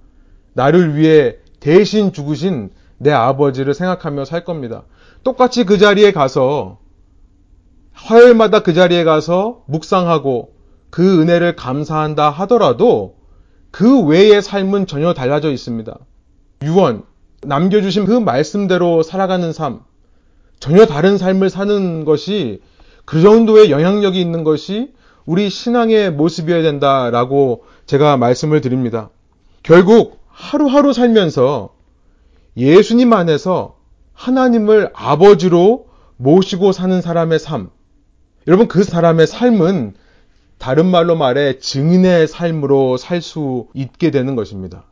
나를 0.52 0.94
위해 0.96 1.37
대신 1.59 2.12
죽으신 2.12 2.70
내 2.98 3.11
아버지를 3.11 3.72
생각하며 3.72 4.26
살 4.26 4.44
겁니다. 4.44 4.85
똑같이 5.24 5.64
그 5.64 5.78
자리에 5.78 6.12
가서 6.12 6.78
화요일마다 7.94 8.61
그 8.62 8.74
자리에 8.74 9.05
가서 9.05 9.62
묵상하고 9.68 10.52
그 10.90 11.22
은혜를 11.22 11.57
감사한다 11.57 12.28
하더라도 12.28 13.16
그 13.70 14.02
외의 14.05 14.42
삶은 14.42 14.87
전혀 14.87 15.14
달라져 15.14 15.50
있습니다. 15.50 15.98
유언, 16.64 17.05
남겨주신 17.42 18.07
그 18.07 18.12
말씀대로 18.12 19.02
살아가는 19.02 19.52
삶, 19.52 19.81
전혀 20.61 20.87
다른 20.87 21.18
삶을 21.18 21.50
사는 21.50 22.05
것이 22.05 22.62
그 23.05 23.20
정도의 23.20 23.70
영향력이 23.70 24.20
있는 24.20 24.44
것이 24.44 24.92
우리 25.26 25.50
신앙의 25.50 26.12
모습이어야 26.12 26.62
된다라고 26.62 27.64
제가 27.87 28.16
말씀을 28.16 28.61
드립니다. 28.61 29.11
결국 29.62 30.20
하루하루 30.28 30.92
살면서 30.92 31.74
예수님 32.57 33.12
안에서 33.12 33.76
하나님을 34.12 34.90
아버지로 34.94 35.87
모시고 36.16 36.72
사는 36.72 37.00
사람의 37.00 37.38
삶. 37.38 37.70
여러분, 38.46 38.68
그 38.68 38.85
사람의 38.85 39.26
삶은 39.26 39.94
다른 40.59 40.87
말로 40.87 41.16
말해 41.16 41.59
증인의 41.59 42.28
삶으로 42.28 42.96
살 42.96 43.20
수 43.20 43.66
있게 43.74 44.11
되는 44.11 44.37
것입니다. 44.37 44.85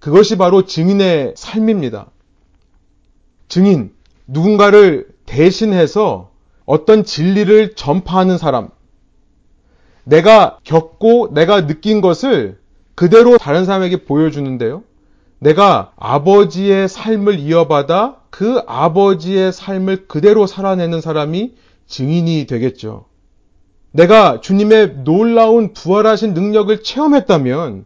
그것이 0.00 0.36
바로 0.36 0.64
증인의 0.64 1.34
삶입니다. 1.36 2.10
증인, 3.48 3.92
누군가를 4.26 5.08
대신해서 5.26 6.30
어떤 6.64 7.04
진리를 7.04 7.74
전파하는 7.74 8.38
사람. 8.38 8.70
내가 10.04 10.58
겪고 10.64 11.32
내가 11.34 11.66
느낀 11.66 12.00
것을 12.00 12.58
그대로 12.94 13.38
다른 13.38 13.64
사람에게 13.64 14.04
보여주는데요. 14.04 14.82
내가 15.38 15.92
아버지의 15.96 16.88
삶을 16.88 17.38
이어받아 17.38 18.16
그 18.30 18.62
아버지의 18.66 19.52
삶을 19.52 20.06
그대로 20.06 20.46
살아내는 20.46 21.00
사람이 21.00 21.54
증인이 21.86 22.46
되겠죠. 22.46 23.06
내가 23.92 24.40
주님의 24.40 24.98
놀라운 25.04 25.72
부활하신 25.72 26.34
능력을 26.34 26.82
체험했다면 26.82 27.84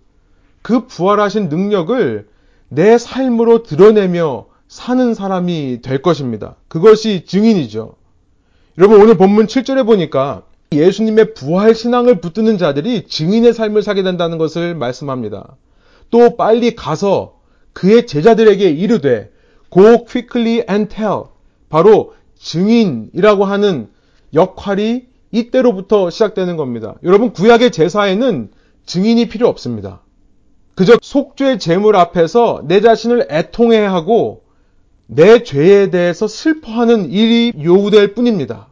그 0.65 0.87
부활하신 0.87 1.51
능력을 1.51 2.27
내 2.71 2.97
삶으로 2.97 3.65
드러내며 3.65 4.47
사는 4.67 5.13
사람이 5.13 5.81
될 5.83 6.01
것입니다. 6.01 6.57
그것이 6.69 7.27
증인이죠. 7.27 7.97
여러분 8.79 9.03
오늘 9.03 9.19
본문 9.19 9.47
7절에 9.47 9.85
보니까 9.85 10.45
예수님의 10.73 11.35
부활 11.35 11.75
신앙을 11.75 12.23
붙드는 12.23 12.57
자들이 12.57 13.07
증인의 13.07 13.53
삶을 13.53 13.83
사게 13.83 14.03
된다는 14.03 14.39
것을 14.39 14.75
말씀합니다. 14.75 15.59
또 16.09 16.39
빨리 16.39 16.75
가서 16.75 17.41
그의 17.75 18.07
제자들에게 18.07 18.67
이르되 18.71 19.31
go 19.71 20.07
quickly 20.07 20.65
and 20.71 20.89
tell 20.89 21.25
바로 21.69 22.15
증인이라고 22.39 23.45
하는 23.45 23.89
역할이 24.33 25.09
이때로부터 25.31 26.09
시작되는 26.09 26.57
겁니다. 26.57 26.95
여러분 27.03 27.35
구약의 27.35 27.71
제사에는 27.71 28.51
증인이 28.87 29.29
필요 29.29 29.47
없습니다. 29.49 30.01
그저 30.75 30.97
속죄 31.01 31.59
제물 31.59 31.97
앞에서 31.97 32.63
내 32.65 32.81
자신을 32.81 33.29
애통해하고 33.31 34.43
내 35.07 35.43
죄에 35.43 35.91
대해서 35.91 36.27
슬퍼하는 36.27 37.11
일이 37.11 37.53
요구될 37.63 38.15
뿐입니다. 38.15 38.69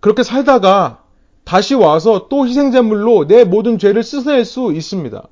그렇게 0.00 0.22
살다가 0.22 1.04
다시 1.44 1.74
와서 1.74 2.26
또 2.28 2.46
희생제물로 2.46 3.26
내 3.26 3.44
모든 3.44 3.78
죄를 3.78 4.02
씻어낼 4.02 4.44
수 4.44 4.72
있습니다. 4.72 5.28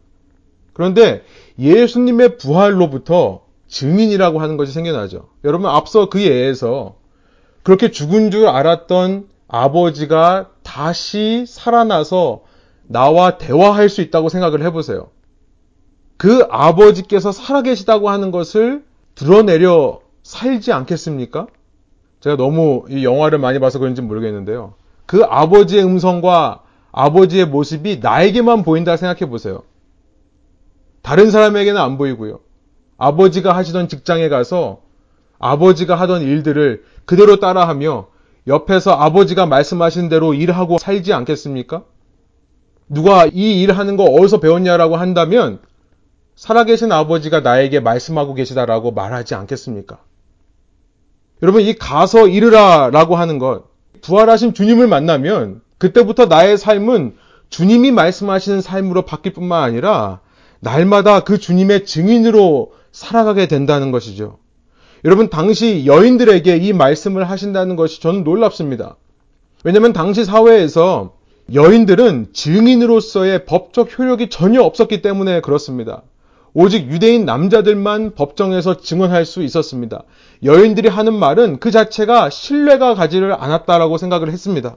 그런데 0.72 1.24
예수님의 1.58 2.38
부활로부터 2.38 3.42
증인이라고 3.68 4.40
하는 4.40 4.56
것이 4.56 4.72
생겨나죠. 4.72 5.28
여러분 5.44 5.68
앞서 5.70 6.08
그 6.08 6.22
예에서 6.22 6.96
그렇게 7.62 7.90
죽은 7.90 8.30
줄 8.30 8.48
알았던 8.48 9.28
아버지가 9.46 10.50
다시 10.62 11.44
살아나서 11.46 12.42
나와 12.86 13.38
대화할 13.38 13.88
수 13.88 14.00
있다고 14.00 14.28
생각을 14.28 14.62
해보세요. 14.64 15.10
그 16.20 16.46
아버지께서 16.50 17.32
살아계시다고 17.32 18.10
하는 18.10 18.30
것을 18.30 18.84
드러내려 19.14 20.00
살지 20.22 20.70
않겠습니까? 20.70 21.46
제가 22.20 22.36
너무 22.36 22.84
이 22.90 23.06
영화를 23.06 23.38
많이 23.38 23.58
봐서 23.58 23.78
그런지 23.78 24.02
모르겠는데요. 24.02 24.74
그 25.06 25.22
아버지의 25.24 25.82
음성과 25.82 26.60
아버지의 26.92 27.46
모습이 27.46 28.00
나에게만 28.02 28.64
보인다 28.64 28.98
생각해 28.98 29.30
보세요. 29.30 29.62
다른 31.00 31.30
사람에게는 31.30 31.80
안 31.80 31.96
보이고요. 31.96 32.40
아버지가 32.98 33.56
하시던 33.56 33.88
직장에 33.88 34.28
가서 34.28 34.82
아버지가 35.38 35.94
하던 35.94 36.20
일들을 36.20 36.84
그대로 37.06 37.40
따라하며 37.40 38.08
옆에서 38.46 38.90
아버지가 38.92 39.46
말씀하신 39.46 40.10
대로 40.10 40.34
일하고 40.34 40.76
살지 40.76 41.14
않겠습니까? 41.14 41.84
누가 42.90 43.24
이 43.24 43.62
일 43.62 43.72
하는 43.72 43.96
거 43.96 44.04
어디서 44.04 44.40
배웠냐라고 44.40 44.96
한다면 44.98 45.60
살아계신 46.40 46.90
아버지가 46.90 47.40
나에게 47.40 47.80
말씀하고 47.80 48.32
계시다라고 48.32 48.92
말하지 48.92 49.34
않겠습니까? 49.34 49.98
여러분, 51.42 51.60
이 51.60 51.74
가서 51.74 52.28
이르라 52.28 52.88
라고 52.90 53.16
하는 53.16 53.38
것, 53.38 53.64
부활하신 54.00 54.54
주님을 54.54 54.86
만나면 54.86 55.60
그때부터 55.76 56.26
나의 56.26 56.56
삶은 56.56 57.16
주님이 57.50 57.90
말씀하시는 57.90 58.62
삶으로 58.62 59.02
바뀔 59.02 59.34
뿐만 59.34 59.62
아니라 59.62 60.20
날마다 60.60 61.24
그 61.24 61.36
주님의 61.36 61.84
증인으로 61.84 62.72
살아가게 62.90 63.46
된다는 63.46 63.90
것이죠. 63.90 64.38
여러분, 65.04 65.28
당시 65.28 65.84
여인들에게 65.84 66.56
이 66.56 66.72
말씀을 66.72 67.28
하신다는 67.28 67.76
것이 67.76 68.00
저는 68.00 68.24
놀랍습니다. 68.24 68.96
왜냐하면 69.62 69.92
당시 69.92 70.24
사회에서 70.24 71.16
여인들은 71.52 72.28
증인으로서의 72.32 73.44
법적 73.44 73.98
효력이 73.98 74.30
전혀 74.30 74.62
없었기 74.62 75.02
때문에 75.02 75.42
그렇습니다. 75.42 76.02
오직 76.52 76.90
유대인 76.90 77.24
남자들만 77.24 78.14
법정에서 78.14 78.78
증언할 78.78 79.24
수 79.24 79.42
있었습니다. 79.42 80.02
여인들이 80.44 80.88
하는 80.88 81.14
말은 81.14 81.60
그 81.60 81.70
자체가 81.70 82.30
신뢰가 82.30 82.94
가지를 82.94 83.32
않았다라고 83.32 83.98
생각을 83.98 84.30
했습니다. 84.32 84.76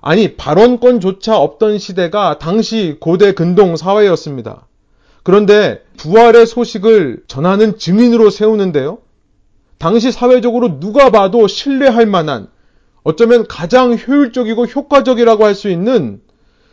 아니, 0.00 0.36
발언권조차 0.36 1.36
없던 1.36 1.78
시대가 1.78 2.38
당시 2.38 2.96
고대 3.00 3.32
근동 3.32 3.76
사회였습니다. 3.76 4.66
그런데 5.22 5.82
부활의 5.96 6.46
소식을 6.46 7.24
전하는 7.26 7.78
증인으로 7.78 8.30
세우는데요. 8.30 8.98
당시 9.78 10.12
사회적으로 10.12 10.80
누가 10.80 11.10
봐도 11.10 11.48
신뢰할 11.48 12.06
만한 12.06 12.46
어쩌면 13.02 13.46
가장 13.46 13.96
효율적이고 13.98 14.66
효과적이라고 14.66 15.44
할 15.44 15.54
수 15.54 15.68
있는 15.68 16.20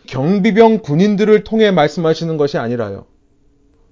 경비병 0.08 0.80
군인들을 0.80 1.44
통해 1.44 1.72
말씀하시는 1.72 2.38
것이 2.38 2.58
아니라요. 2.58 3.06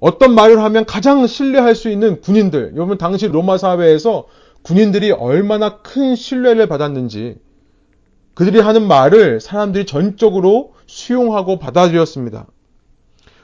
어떤 0.02 0.34
말을 0.34 0.62
하면 0.64 0.84
가장 0.86 1.26
신뢰할 1.28 1.76
수 1.76 1.88
있는 1.88 2.22
군인들. 2.22 2.74
여러분, 2.76 2.98
당시 2.98 3.28
로마 3.28 3.60
사회에서 3.60 4.26
군인들이 4.64 5.12
얼마나 5.12 5.78
큰 5.78 6.16
신뢰를 6.16 6.68
받았는지 6.68 7.38
그들이 8.34 8.60
하는 8.60 8.88
말을 8.88 9.40
사람들이 9.40 9.86
전적으로 9.86 10.74
수용하고 10.88 11.60
받아들였습니다. 11.60 12.48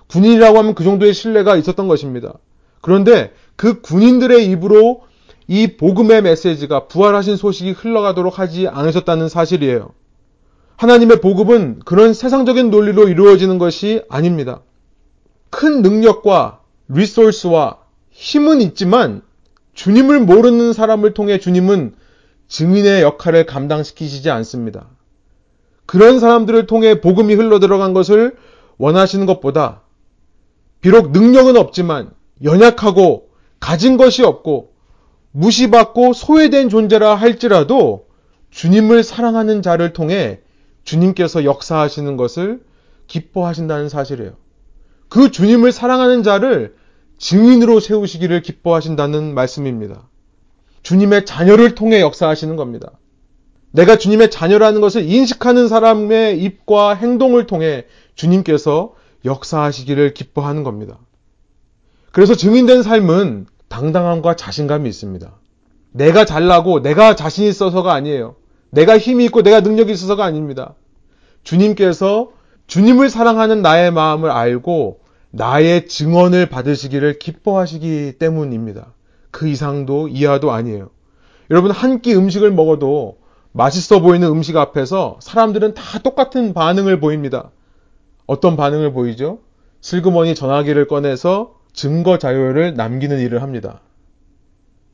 군인이라고 0.07 0.57
하면 0.57 0.73
그 0.73 0.83
정도의 0.83 1.13
신뢰가 1.13 1.57
있었던 1.57 1.87
것입니다. 1.87 2.33
그런데 2.81 3.33
그 3.55 3.81
군인들의 3.81 4.45
입으로 4.47 5.01
이 5.47 5.77
복음의 5.77 6.23
메시지가 6.23 6.87
부활하신 6.87 7.35
소식이 7.35 7.71
흘러가도록 7.71 8.39
하지 8.39 8.67
않으셨다는 8.67 9.29
사실이에요. 9.29 9.91
하나님의 10.77 11.21
복음은 11.21 11.79
그런 11.85 12.13
세상적인 12.13 12.71
논리로 12.71 13.09
이루어지는 13.09 13.59
것이 13.59 14.01
아닙니다. 14.09 14.61
큰 15.49 15.81
능력과 15.81 16.61
리소스와 16.87 17.77
힘은 18.11 18.61
있지만 18.61 19.21
주님을 19.73 20.21
모르는 20.21 20.73
사람을 20.73 21.13
통해 21.13 21.39
주님은 21.39 21.95
증인의 22.47 23.01
역할을 23.03 23.45
감당시키시지 23.45 24.29
않습니다. 24.29 24.87
그런 25.85 26.19
사람들을 26.19 26.67
통해 26.67 27.01
복음이 27.01 27.33
흘러 27.35 27.59
들어간 27.59 27.93
것을 27.93 28.35
원하시는 28.77 29.25
것보다 29.25 29.81
비록 30.81 31.11
능력은 31.11 31.57
없지만 31.57 32.11
연약하고 32.43 33.29
가진 33.59 33.97
것이 33.97 34.23
없고 34.23 34.73
무시받고 35.31 36.13
소외된 36.13 36.69
존재라 36.69 37.15
할지라도 37.15 38.07
주님을 38.51 39.03
사랑하는 39.03 39.61
자를 39.61 39.93
통해 39.93 40.39
주님께서 40.83 41.43
역사하시는 41.43 42.17
것을 42.17 42.63
기뻐하신다는 43.07 43.89
사실이에요. 43.89 44.33
그 45.09 45.31
주님을 45.31 45.71
사랑하는 45.71 46.23
자를 46.23 46.75
증인으로 47.17 47.79
세우시기를 47.79 48.41
기뻐하신다는 48.41 49.33
말씀입니다. 49.33 50.07
주님의 50.83 51.25
자녀를 51.25 51.75
통해 51.75 52.01
역사하시는 52.01 52.55
겁니다. 52.55 52.91
내가 53.71 53.97
주님의 53.97 54.31
자녀라는 54.31 54.81
것을 54.81 55.03
인식하는 55.09 55.67
사람의 55.67 56.41
입과 56.41 56.93
행동을 56.93 57.47
통해 57.47 57.85
주님께서 58.15 58.93
역사하시기를 59.25 60.13
기뻐하는 60.13 60.63
겁니다. 60.63 60.99
그래서 62.11 62.35
증인된 62.35 62.83
삶은 62.83 63.47
당당함과 63.67 64.35
자신감이 64.35 64.87
있습니다. 64.89 65.31
내가 65.91 66.25
잘나고 66.25 66.81
내가 66.81 67.15
자신 67.15 67.45
있어서가 67.45 67.93
아니에요. 67.93 68.35
내가 68.69 68.97
힘이 68.97 69.25
있고 69.25 69.41
내가 69.41 69.61
능력이 69.61 69.91
있어서가 69.91 70.23
아닙니다. 70.23 70.75
주님께서 71.43 72.31
주님을 72.67 73.09
사랑하는 73.09 73.61
나의 73.61 73.91
마음을 73.91 74.29
알고 74.29 74.99
나의 75.31 75.87
증언을 75.87 76.47
받으시기를 76.47 77.19
기뻐하시기 77.19 78.15
때문입니다. 78.19 78.93
그 79.31 79.47
이상도 79.47 80.07
이하도 80.07 80.51
아니에요. 80.51 80.89
여러분 81.49 81.71
한 81.71 82.01
끼 82.01 82.13
음식을 82.15 82.51
먹어도 82.51 83.19
맛있어 83.53 84.01
보이는 84.01 84.27
음식 84.27 84.57
앞에서 84.57 85.17
사람들은 85.21 85.73
다 85.73 85.99
똑같은 85.99 86.53
반응을 86.53 86.99
보입니다. 86.99 87.51
어떤 88.25 88.57
반응을 88.57 88.91
보이죠? 88.93 89.39
슬그머니 89.81 90.35
전화기를 90.35 90.87
꺼내서 90.87 91.55
증거 91.71 92.17
자료를 92.17 92.73
남기는 92.75 93.19
일을 93.19 93.41
합니다. 93.41 93.81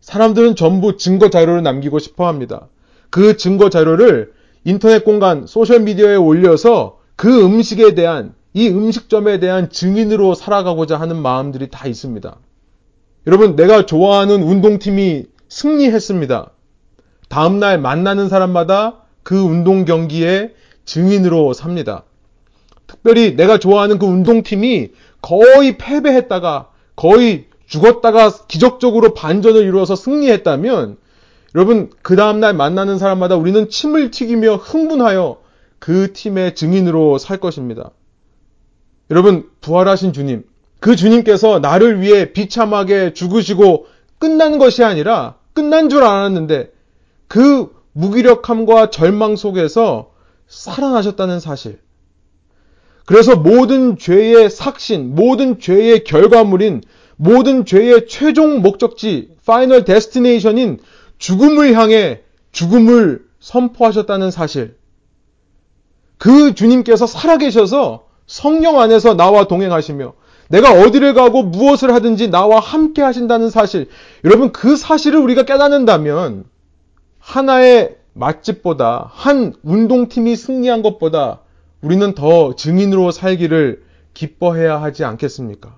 사람들은 0.02 0.56
전부 0.56 0.98
증거 0.98 1.30
자료를 1.30 1.64
남기고 1.64 1.98
싶어 2.00 2.28
합니다. 2.28 2.68
그 3.10 3.38
증거 3.38 3.70
자료를 3.70 4.34
인터넷 4.66 5.04
공간, 5.04 5.48
소셜미디어에 5.48 6.16
올려서 6.16 7.00
그 7.16 7.44
음식에 7.44 7.96
대한, 7.96 8.34
이 8.54 8.68
음식점에 8.68 9.40
대한 9.40 9.70
증인으로 9.70 10.36
살아가고자 10.36 11.00
하는 11.00 11.22
마음들이 11.22 11.70
다 11.70 11.88
있습니다. 11.88 12.38
여러분, 13.28 13.56
내가 13.56 13.86
좋아하는 13.86 14.44
운동팀이 14.44 15.26
승리했습니다. 15.48 16.52
다음날 17.30 17.80
만나는 17.80 18.30
사람마다 18.30 19.04
그 19.24 19.40
운동 19.40 19.86
경기에 19.86 20.54
증인으로 20.86 21.54
삽니다. 21.54 22.04
특별히 22.88 23.36
내가 23.36 23.58
좋아하는 23.58 23.98
그 23.98 24.06
운동팀이 24.06 24.90
거의 25.22 25.78
패배했다가 25.78 26.70
거의 26.96 27.46
죽었다가 27.66 28.30
기적적으로 28.48 29.14
반전을 29.14 29.64
이루어서 29.64 29.96
승리했다면 29.96 30.98
여러분 31.56 31.90
그 32.02 32.16
다음날 32.16 32.54
만나는 32.54 32.98
사람마다 32.98 33.36
우리는 33.36 33.70
침을 33.70 34.12
튀기며 34.12 34.58
흥분하여 34.58 35.38
그 35.84 36.14
팀의 36.14 36.56
증인으로 36.56 37.18
살 37.18 37.42
것입니다. 37.42 37.92
여러분 39.12 39.50
부활하신 39.60 40.14
주님 40.14 40.46
그 40.80 40.96
주님께서 40.96 41.60
나를 41.60 42.00
위해 42.00 42.32
비참하게 42.32 43.12
죽으시고 43.12 43.88
끝난 44.18 44.60
것이 44.60 44.86
아니라 44.86 45.36
끝난 45.52 45.90
줄 45.90 46.04
알았는데 46.04 46.72
그 47.28 47.76
무기력함과 47.92 48.92
절망 48.92 49.36
속에서 49.36 50.14
살아나셨다는 50.48 51.42
사실. 51.42 51.82
그래서 53.06 53.36
모든 53.36 53.98
죄의 53.98 54.50
삯인, 54.50 55.14
모든 55.16 55.60
죄의 55.60 56.06
결과물인 56.06 56.82
모든 57.18 57.66
죄의 57.66 58.08
최종 58.08 58.62
목적지, 58.62 59.36
final 59.46 59.84
destination인 59.84 60.80
죽음을 61.18 61.74
향해 61.74 62.22
죽음을 62.54 63.26
선포하셨다는 63.42 64.32
사실. 64.32 64.78
그 66.24 66.56
주님께서 66.56 67.06
살아계셔서 67.06 68.06
성령 68.28 68.80
안에서 68.80 69.14
나와 69.14 69.44
동행하시며 69.44 70.14
내가 70.48 70.72
어디를 70.72 71.14
가고 71.14 71.44
무엇을 71.44 71.94
하든지 71.94 72.30
나와 72.30 72.62
함께 72.62 73.02
하신다는 73.02 73.50
사실. 73.50 73.90
여러분 74.24 74.54
그 74.54 74.78
사실을 74.78 75.20
우리가 75.20 75.44
깨닫는다면 75.44 76.46
하나의 77.20 77.98
맛집보다 78.14 79.10
한 79.12 79.54
운동팀이 79.64 80.38
승리한 80.38 80.82
것보다 80.82 81.42
우리는 81.82 82.16
더 82.16 82.56
증인으로 82.56 83.12
살기를 83.12 83.84
기뻐해야 84.14 84.82
하지 84.82 85.04
않겠습니까? 85.04 85.76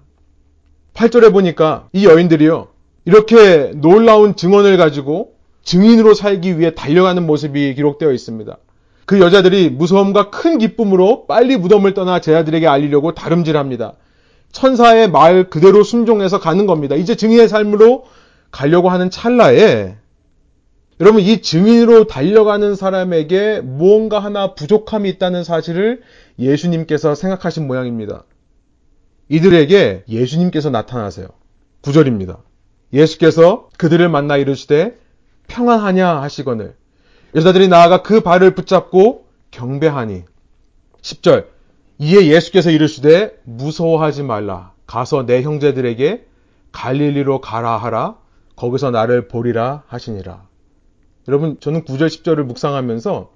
8절에 0.93 1.33
보니까 1.33 1.87
이 1.91 2.05
여인들이요. 2.05 2.67
이렇게 3.05 3.71
놀라운 3.73 4.35
증언을 4.35 4.77
가지고 4.77 5.33
증인으로 5.63 6.13
살기 6.13 6.59
위해 6.59 6.75
달려가는 6.75 7.25
모습이 7.25 7.73
기록되어 7.73 8.11
있습니다. 8.11 8.59
그 9.05 9.19
여자들이 9.19 9.69
무서움과 9.69 10.29
큰 10.29 10.57
기쁨으로 10.57 11.27
빨리 11.27 11.57
무덤을 11.57 11.93
떠나 11.93 12.19
제자들에게 12.19 12.67
알리려고 12.67 13.13
다름질합니다. 13.13 13.93
천사의 14.51 15.09
말 15.09 15.49
그대로 15.49 15.83
순종해서 15.83 16.39
가는 16.39 16.65
겁니다. 16.65 16.95
이제 16.95 17.15
증인의 17.15 17.47
삶으로 17.47 18.05
가려고 18.51 18.89
하는 18.89 19.09
찰나에 19.09 19.95
여러분 21.01 21.21
이 21.21 21.41
증인으로 21.41 22.07
달려가는 22.07 22.75
사람에게 22.75 23.59
무언가 23.61 24.19
하나 24.19 24.55
부족함이 24.55 25.09
있다는 25.09 25.43
사실을 25.43 26.01
예수님께서 26.39 27.15
생각하신 27.15 27.67
모양입니다. 27.67 28.23
이들에게 29.27 30.05
예수님께서 30.07 30.69
나타나세요. 30.69 31.27
9절입니다. 31.81 32.37
예수께서 32.93 33.67
그들을 33.77 34.07
만나 34.07 34.37
이르시되 34.37 34.95
평안하냐 35.47 36.21
하시거늘 36.21 36.75
여자들이 37.35 37.67
나아가 37.67 38.01
그 38.01 38.21
발을 38.21 38.55
붙잡고 38.55 39.25
경배하니 39.51 40.23
10절 41.01 41.47
이에 41.99 42.27
예수께서 42.27 42.71
이르시되 42.71 43.37
무서워하지 43.43 44.23
말라 44.23 44.73
가서 44.87 45.25
내 45.25 45.41
형제들에게 45.41 46.25
갈릴리로 46.71 47.41
가라 47.41 47.77
하라 47.77 48.17
거기서 48.55 48.91
나를 48.91 49.27
보리라 49.27 49.83
하시니라. 49.87 50.47
여러분 51.27 51.57
저는 51.59 51.83
9절 51.83 52.07
10절을 52.07 52.43
묵상하면서 52.43 53.31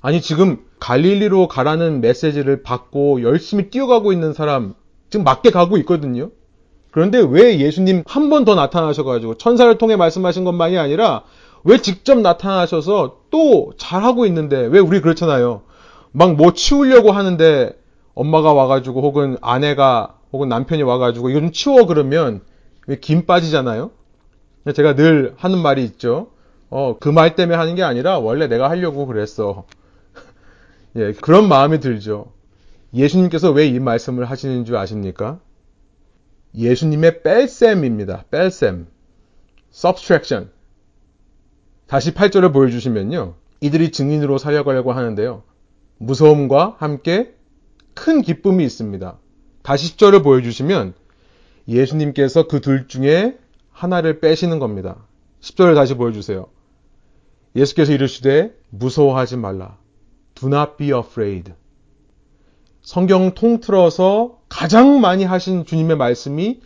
아니 0.00 0.20
지금 0.20 0.64
갈릴리로 0.80 1.48
가라는 1.48 2.00
메시지를 2.00 2.62
받고 2.62 3.22
열심히 3.22 3.70
뛰어가고 3.70 4.12
있는 4.12 4.32
사람 4.32 4.74
지금 5.10 5.24
맞게 5.24 5.50
가고 5.50 5.76
있거든요. 5.78 6.30
그런데 6.90 7.18
왜 7.18 7.58
예수님 7.58 8.02
한 8.06 8.28
번 8.28 8.44
더 8.44 8.54
나타나셔가지고 8.54 9.36
천사를 9.36 9.76
통해 9.78 9.96
말씀하신 9.96 10.44
것만이 10.44 10.78
아니라 10.78 11.24
왜 11.64 11.78
직접 11.78 12.18
나타나셔서 12.18 13.20
또 13.30 13.72
잘하고 13.78 14.26
있는데 14.26 14.58
왜 14.66 14.78
우리 14.78 15.00
그렇잖아요. 15.00 15.62
막 16.12 16.34
뭐 16.36 16.52
치우려고 16.52 17.10
하는데 17.12 17.76
엄마가 18.14 18.52
와가지고 18.52 19.02
혹은 19.02 19.36
아내가 19.40 20.18
혹은 20.32 20.48
남편이 20.48 20.82
와가지고 20.82 21.30
이거 21.30 21.40
좀 21.40 21.52
치워 21.52 21.86
그러면 21.86 22.42
왜 22.86 22.96
김 23.00 23.26
빠지잖아요. 23.26 23.90
제가 24.74 24.94
늘 24.94 25.34
하는 25.36 25.58
말이 25.58 25.84
있죠. 25.84 26.28
어, 26.70 26.96
그 26.98 27.08
말 27.10 27.34
때문에 27.36 27.56
하는 27.56 27.74
게 27.74 27.82
아니라 27.82 28.18
원래 28.18 28.46
내가 28.46 28.68
하려고 28.70 29.06
그랬어. 29.06 29.64
예, 30.96 31.12
그런 31.12 31.48
마음이 31.48 31.80
들죠. 31.80 32.32
예수님께서 32.94 33.50
왜 33.50 33.66
이 33.68 33.78
말씀을 33.80 34.24
하시는 34.26 34.64
줄 34.64 34.76
아십니까? 34.76 35.38
예수님의 36.56 37.22
뺄셈입니다. 37.22 38.24
뺄셈. 38.30 38.86
subtraction. 39.72 40.50
다시 41.94 42.10
8절을 42.10 42.52
보여주시면요. 42.52 43.34
이들이 43.60 43.92
증인으로 43.92 44.36
살려가려고 44.36 44.90
하는데요. 44.90 45.44
무서움과 45.98 46.74
함께 46.78 47.36
큰 47.94 48.20
기쁨이 48.20 48.64
있습니다. 48.64 49.16
다시 49.62 49.96
10절을 49.96 50.24
보여주시면 50.24 50.94
예수님께서 51.68 52.48
그 52.48 52.60
둘 52.60 52.88
중에 52.88 53.38
하나를 53.70 54.18
빼시는 54.18 54.58
겁니다. 54.58 55.06
10절을 55.40 55.76
다시 55.76 55.94
보여주세요. 55.94 56.48
예수께서 57.54 57.92
이르시되 57.92 58.58
무서워하지 58.70 59.36
말라. 59.36 59.78
Do 60.34 60.48
not 60.48 60.72
be 60.76 60.88
afraid. 60.88 61.52
성경 62.82 63.34
통틀어서 63.36 64.40
가장 64.48 65.00
많이 65.00 65.22
하신 65.22 65.64
주님의 65.64 65.96
말씀이 65.96 66.60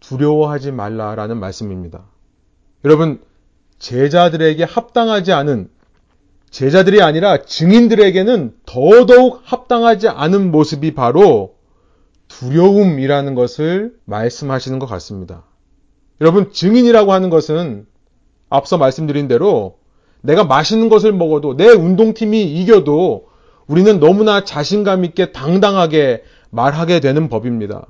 두려워하지 0.00 0.72
말라라는 0.72 1.40
말씀입니다. 1.40 2.04
여러분, 2.84 3.22
제자들에게 3.78 4.64
합당하지 4.64 5.32
않은 5.32 5.68
제자들이 6.50 7.02
아니라 7.02 7.42
증인들에게는 7.42 8.54
더더욱 8.64 9.40
합당하지 9.42 10.08
않은 10.08 10.52
모습이 10.52 10.94
바로 10.94 11.56
두려움이라는 12.28 13.34
것을 13.34 13.94
말씀하시는 14.04 14.78
것 14.78 14.86
같습니다. 14.86 15.44
여러분, 16.20 16.52
증인이라고 16.52 17.12
하는 17.12 17.28
것은 17.28 17.86
앞서 18.48 18.78
말씀드린 18.78 19.26
대로 19.26 19.78
내가 20.20 20.44
맛있는 20.44 20.88
것을 20.88 21.12
먹어도 21.12 21.56
내 21.56 21.68
운동팀이 21.68 22.44
이겨도 22.44 23.26
우리는 23.66 23.98
너무나 23.98 24.44
자신감 24.44 25.04
있게 25.04 25.32
당당하게 25.32 26.22
말하게 26.50 27.00
되는 27.00 27.28
법입니다. 27.28 27.86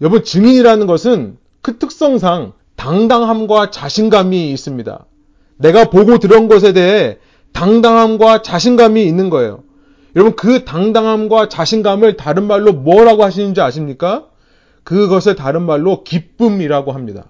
여러분, 0.00 0.22
증인이라는 0.22 0.86
것은 0.86 1.38
그 1.60 1.78
특성상 1.78 2.52
당당함과 2.76 3.70
자신감이 3.70 4.52
있습니다. 4.52 5.06
내가 5.58 5.90
보고 5.90 6.18
들은 6.18 6.48
것에 6.48 6.72
대해 6.72 7.18
당당함과 7.52 8.42
자신감이 8.42 9.04
있는 9.04 9.30
거예요. 9.30 9.62
여러분 10.14 10.34
그 10.36 10.64
당당함과 10.64 11.48
자신감을 11.48 12.16
다른 12.16 12.46
말로 12.46 12.72
뭐라고 12.72 13.24
하시는지 13.24 13.60
아십니까? 13.60 14.26
그것을 14.82 15.34
다른 15.34 15.62
말로 15.62 16.04
기쁨이라고 16.04 16.92
합니다. 16.92 17.26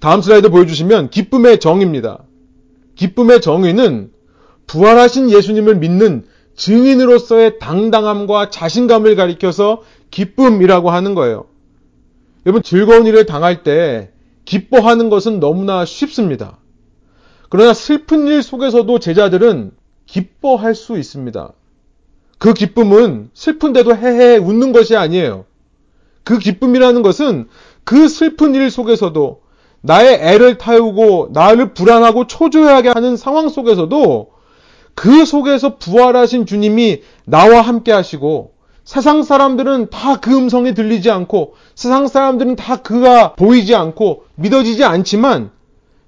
다음 0.00 0.22
슬라이드 0.22 0.50
보여주시면 0.50 1.10
기쁨의 1.10 1.58
정의입니다. 1.58 2.24
기쁨의 2.94 3.40
정의는 3.40 4.10
부활하신 4.66 5.30
예수님을 5.30 5.76
믿는 5.76 6.24
증인으로서의 6.54 7.58
당당함과 7.58 8.50
자신감을 8.50 9.16
가리켜서 9.16 9.82
기쁨이라고 10.10 10.90
하는 10.90 11.14
거예요. 11.14 11.46
여러분 12.46 12.62
즐거운 12.62 13.06
일을 13.06 13.26
당할 13.26 13.62
때 13.62 14.10
기뻐하는 14.44 15.10
것은 15.10 15.40
너무나 15.40 15.84
쉽습니다. 15.84 16.58
그러나 17.48 17.72
슬픈 17.74 18.26
일 18.26 18.42
속에서도 18.42 18.98
제자들은 18.98 19.72
기뻐할 20.06 20.74
수 20.74 20.98
있습니다. 20.98 21.52
그 22.38 22.54
기쁨은 22.54 23.30
슬픈데도 23.34 23.96
헤헤 23.96 24.38
웃는 24.38 24.72
것이 24.72 24.96
아니에요. 24.96 25.44
그 26.24 26.38
기쁨이라는 26.38 27.02
것은 27.02 27.48
그 27.84 28.08
슬픈 28.08 28.54
일 28.54 28.70
속에서도 28.70 29.42
나의 29.80 30.18
애를 30.20 30.58
태우고 30.58 31.30
나를 31.32 31.72
불안하고 31.72 32.26
초조하게 32.26 32.90
하는 32.90 33.16
상황 33.16 33.48
속에서도 33.48 34.30
그 34.94 35.24
속에서 35.24 35.76
부활하신 35.76 36.46
주님이 36.46 37.02
나와 37.24 37.60
함께 37.60 37.92
하시고 37.92 38.54
세상 38.84 39.22
사람들은 39.22 39.90
다 39.90 40.16
그 40.20 40.36
음성이 40.36 40.74
들리지 40.74 41.10
않고 41.10 41.54
세상 41.74 42.08
사람들은 42.08 42.56
다 42.56 42.76
그가 42.76 43.34
보이지 43.34 43.74
않고 43.74 44.24
믿어지지 44.34 44.84
않지만 44.84 45.50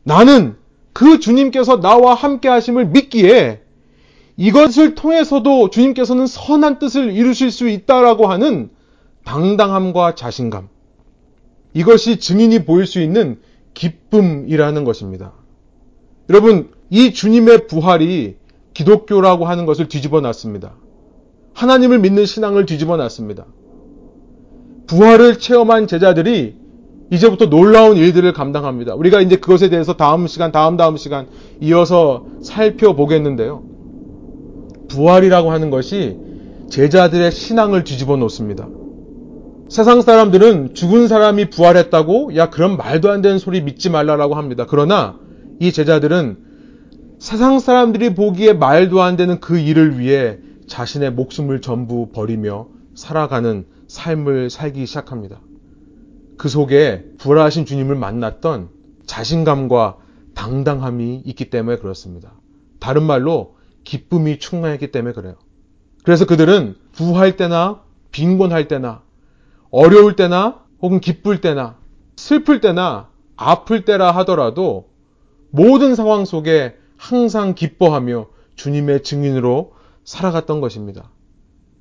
나는 0.03 0.57
그 0.99 1.21
주님께서 1.21 1.79
나와 1.79 2.15
함께 2.15 2.49
하심을 2.49 2.87
믿기에 2.87 3.61
이것을 4.37 4.97
통해서도 4.97 5.71
주님께서는 5.71 6.27
선한 6.27 6.81
뜻을 6.81 7.13
이루실 7.13 7.53
수 7.53 7.69
있다라고 7.69 8.27
하는 8.27 8.71
당당함과 9.23 10.17
자신감. 10.17 10.69
이것이 11.73 12.19
증인이 12.19 12.65
보일 12.65 12.85
수 12.85 13.01
있는 13.01 13.39
기쁨이라는 13.75 14.83
것입니다. 14.83 15.35
여러분, 16.31 16.73
이 16.91 17.13
주님의 17.13 17.69
부활이 17.69 18.35
기독교라고 18.75 19.45
하는 19.45 19.67
것을 19.67 19.87
뒤집어 19.87 20.21
놨습니다. 20.21 20.75
하나님을 21.55 22.01
믿는 22.01 22.27
신앙을 22.27 22.67
뒤집어 22.67 22.97
놨습니다. 22.97 23.47
부활을 24.89 25.39
체험한 25.39 25.87
제자들이 25.87 26.57
이제부터 27.11 27.49
놀라운 27.49 27.97
일들을 27.97 28.33
감당합니다. 28.33 28.95
우리가 28.95 29.21
이제 29.21 29.37
그것에 29.37 29.71
대해서 29.71 29.95
다음 29.95 30.27
시간, 30.27 30.53
다음 30.53 30.77
다음 30.77 30.97
시간 30.97 31.27
이어서 31.61 32.27
살펴보겠는데요. 32.43 33.63
부활이라고 34.89 35.51
하는 35.51 35.71
것이 35.71 36.19
제자들의 36.71 37.31
신앙을 37.33 37.85
뒤집어 37.85 38.17
놓습니다. 38.17 38.69
세상 39.69 40.01
사람들은 40.01 40.75
죽은 40.75 41.09
사람이 41.09 41.51
부활했다고 41.51 42.37
야 42.37 42.51
그런 42.51 42.77
말도 42.77 43.11
안 43.11 43.21
되는 43.21 43.39
소리 43.39 43.61
믿지 43.63 43.91
말라라고 43.91 44.35
합니다. 44.35 44.67
그러나 44.69 45.19
이 45.61 45.73
제자들은 45.73 46.39
세상 47.19 47.59
사람들이 47.59 48.15
보기에 48.15 48.53
말도 48.55 49.03
안 49.03 49.17
되는 49.17 49.41
그 49.41 49.59
일을 49.59 49.99
위해 49.99 50.39
자신의 50.69 51.13
목숨을 51.13 51.61
전부 51.61 52.09
버리며 52.13 52.69
살아가는 52.95 53.67
삶을 53.89 54.51
살기 54.51 54.87
시작합니다. 54.87 55.41
그 56.39 56.49
속에 56.49 57.05
부활하신 57.19 57.67
주님을 57.67 57.97
만났던 57.97 58.71
자신감과 59.07 59.97
당당함이 60.35 61.23
있기 61.27 61.51
때문에 61.51 61.79
그렇습니다. 61.79 62.33
다른 62.79 63.03
말로 63.03 63.57
기쁨이 63.85 64.39
충만했기 64.39 64.93
때문에 64.93 65.15
그래요. 65.15 65.35
그래서 66.05 66.25
그들은 66.27 66.77
부할 66.93 67.37
때나 67.37 67.83
빈곤할 68.13 68.69
때나 68.69 69.03
어려울 69.71 70.17
때나 70.17 70.65
혹은 70.81 71.01
기쁠 71.01 71.41
때나 71.41 71.77
슬플 72.17 72.61
때나 72.61 73.09
아플 73.37 73.85
때라 73.85 74.13
하더라도 74.13 74.89
모든 75.51 75.95
상황 75.95 76.25
속에 76.25 76.77
항상 76.97 77.55
기뻐하며 77.55 78.27
주님의 78.55 79.03
증인으로 79.03 79.73
살아갔던 80.05 80.61
것입니다. 80.61 81.11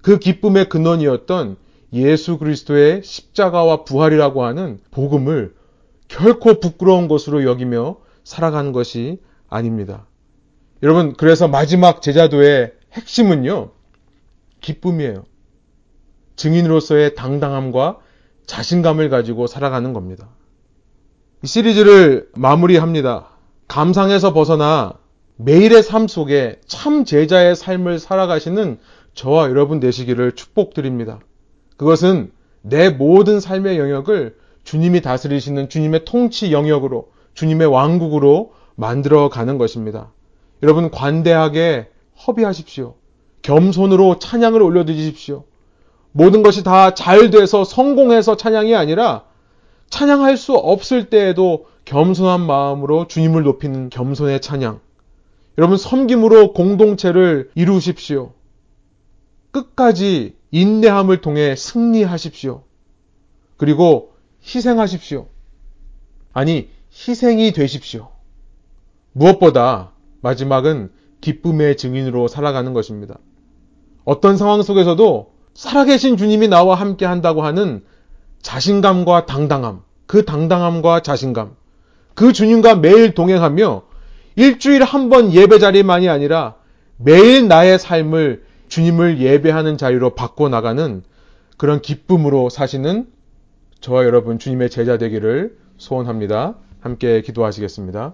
그 0.02 0.20
기쁨의 0.20 0.70
근원이었던 0.70 1.58
예수 1.94 2.38
그리스도의 2.38 3.04
십자가와 3.04 3.84
부활이라고 3.84 4.44
하는 4.44 4.80
복음을 4.92 5.56
결코 6.08 6.60
부끄러운 6.60 7.08
것으로 7.08 7.44
여기며 7.44 7.98
살아가는 8.24 8.72
것이 8.72 9.20
아닙니다. 9.50 10.08
여러분, 10.84 11.14
그래서 11.14 11.48
마지막 11.48 12.02
제자도의 12.02 12.74
핵심은요, 12.94 13.72
기쁨이에요. 14.62 15.26
증인으로서의 16.36 17.16
당당함과 17.16 18.00
자신감을 18.46 19.10
가지고 19.10 19.48
살아가는 19.48 19.92
겁니다. 19.94 20.30
이 21.44 21.48
시리즈를 21.48 22.30
마무리합니다. 22.36 23.30
감상에서 23.68 24.34
벗어나 24.34 24.94
매일의 25.36 25.84
삶 25.84 26.08
속에 26.08 26.60
참 26.66 27.06
제자의 27.06 27.56
삶을 27.56 28.00
살아가시는 28.00 28.80
저와 29.14 29.50
여러분 29.50 29.80
되시기를 29.80 30.34
축복드립니다. 30.34 31.20
그것은 31.78 32.32
내 32.62 32.90
모든 32.90 33.40
삶의 33.40 33.80
영역을 33.80 34.36
주님이 34.64 35.02
다스리시는 35.02 35.70
주님의 35.70 36.06
통치 36.06 36.52
영역으로 36.52 37.10
주님의 37.34 37.68
왕국으로 37.68 38.54
만들어 38.76 39.30
가는 39.30 39.58
것입니다. 39.58 40.12
여러분 40.64 40.92
관대하게 40.92 41.90
허비하십시오. 42.26 42.96
겸손으로 43.44 44.20
찬양을 44.20 44.62
올려드리십시오. 44.62 45.44
모든 46.12 46.42
것이 46.44 46.64
다 46.64 46.94
잘 46.96 47.30
돼서 47.30 47.64
성공해서 47.64 48.36
찬양이 48.36 48.76
아니라 48.76 49.24
찬양할 49.90 50.36
수 50.36 50.54
없을 50.56 51.10
때에도 51.10 51.68
겸손한 51.86 52.42
마음으로 52.42 53.08
주님을 53.08 53.44
높이는 53.44 53.90
겸손의 53.90 54.42
찬양. 54.42 54.82
여러분 55.58 55.78
섬김으로 55.78 56.54
공동체를 56.54 57.52
이루십시오. 57.56 58.34
끝까지 59.52 60.36
인내함을 60.52 61.22
통해 61.22 61.56
승리하십시오. 61.56 62.64
그리고 63.58 64.14
희생하십시오. 64.46 65.28
아니, 66.34 66.70
희생이 66.92 67.52
되십시오. 67.52 68.10
무엇보다 69.12 69.92
마지막은 70.22 70.92
기쁨의 71.22 71.78
증인으로 71.78 72.28
살아가는 72.28 72.74
것입니다. 72.74 73.18
어떤 74.06 74.38
상황 74.38 74.62
속에서도 74.62 75.34
살아계신 75.54 76.18
주님이 76.18 76.48
나와 76.48 76.76
함께 76.76 77.06
한다고 77.06 77.42
하는 77.42 77.84
자신감과 78.42 79.26
당당함, 79.26 79.82
그 80.06 80.24
당당함과 80.24 81.02
자신감, 81.02 81.56
그 82.14 82.32
주님과 82.32 82.76
매일 82.76 83.14
동행하며 83.14 83.84
일주일에 84.36 84.86
한번 84.86 85.34
예배 85.34 85.60
자리만이 85.60 86.08
아니라 86.08 86.56
매일 86.98 87.48
나의 87.48 87.80
삶을 87.80 88.46
주님을 88.68 89.20
예배하는 89.20 89.78
자리로 89.78 90.12
바꿔 90.16 90.50
나가는 90.50 91.04
그런 91.58 91.82
기쁨으로 91.82 92.50
사시는 92.50 93.08
저와 93.80 94.06
여러분 94.06 94.40
주님의 94.40 94.70
제자 94.70 94.98
되기를 94.98 95.58
소원합니다. 95.78 96.56
함께 96.82 97.22
기도하시겠습니다. 97.22 98.14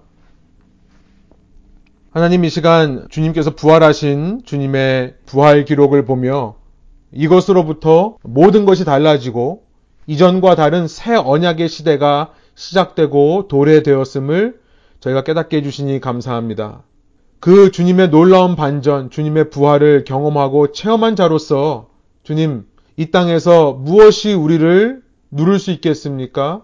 하나님 2.11 2.45
이 2.45 2.49
시간 2.49 3.07
주님께서 3.09 3.55
부활하신 3.55 4.43
주님의 4.45 5.15
부활 5.25 5.65
기록을 5.65 6.05
보며 6.05 6.55
이것으로부터 7.11 8.17
모든 8.21 8.65
것이 8.65 8.85
달라지고 8.85 9.63
이전과 10.05 10.55
다른 10.55 10.87
새 10.87 11.15
언약의 11.15 11.69
시대가 11.69 12.33
시작되고 12.55 13.47
도래되었음을 13.47 14.59
저희가 14.99 15.23
깨닫게 15.23 15.57
해주시니 15.57 15.99
감사합니다. 16.01 16.83
그 17.43 17.71
주님의 17.71 18.09
놀라운 18.09 18.55
반전, 18.55 19.09
주님의 19.09 19.49
부활을 19.49 20.05
경험하고 20.05 20.71
체험한 20.71 21.17
자로서 21.17 21.89
주님, 22.23 22.65
이 22.95 23.11
땅에서 23.11 23.73
무엇이 23.73 24.31
우리를 24.31 25.01
누를 25.29 25.59
수 25.59 25.71
있겠습니까? 25.71 26.61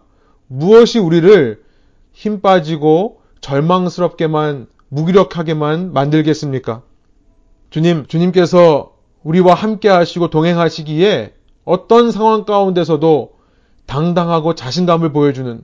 무엇이 0.47 0.97
우리를 0.97 1.61
힘 2.13 2.39
빠지고 2.39 3.19
절망스럽게만 3.41 4.67
무기력하게만 4.87 5.91
만들겠습니까? 5.91 6.81
주님, 7.71 8.05
주님께서 8.07 8.93
우리와 9.23 9.55
함께 9.55 9.89
하시고 9.89 10.29
동행하시기에 10.29 11.33
어떤 11.65 12.09
상황 12.09 12.45
가운데서도 12.45 13.33
당당하고 13.85 14.55
자신감을 14.55 15.11
보여주는 15.11 15.61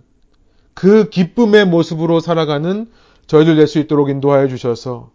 그 0.74 1.10
기쁨의 1.10 1.68
모습으로 1.68 2.20
살아가는 2.20 2.90
저희들 3.28 3.56
될수 3.56 3.80
있도록 3.80 4.10
인도하여 4.10 4.48
주셔서 4.48 5.12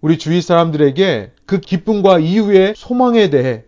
우리 0.00 0.18
주위 0.18 0.40
사람들에게 0.40 1.32
그 1.46 1.60
기쁨과 1.60 2.18
이후의 2.18 2.74
소망에 2.76 3.30
대해 3.30 3.64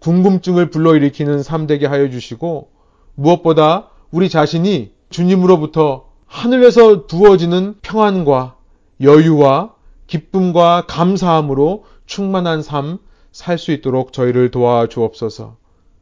궁금증을 0.00 0.70
불러일으키는 0.70 1.42
삶 1.42 1.66
되게 1.66 1.86
하여 1.86 2.08
주시고 2.08 2.70
무엇보다 3.14 3.88
우리 4.10 4.28
자신이 4.28 4.92
주님으로부터 5.10 6.06
하늘에서 6.26 7.06
부어지는 7.06 7.76
평안과 7.82 8.56
여유와 9.00 9.74
기쁨과 10.06 10.84
감사함으로 10.86 11.84
충만한 12.06 12.62
삶 12.62 12.98
살 13.38 13.58
수 13.58 13.72
있도록 13.72 14.12
저희를 14.12 14.50
도와주옵소서. 14.50 15.56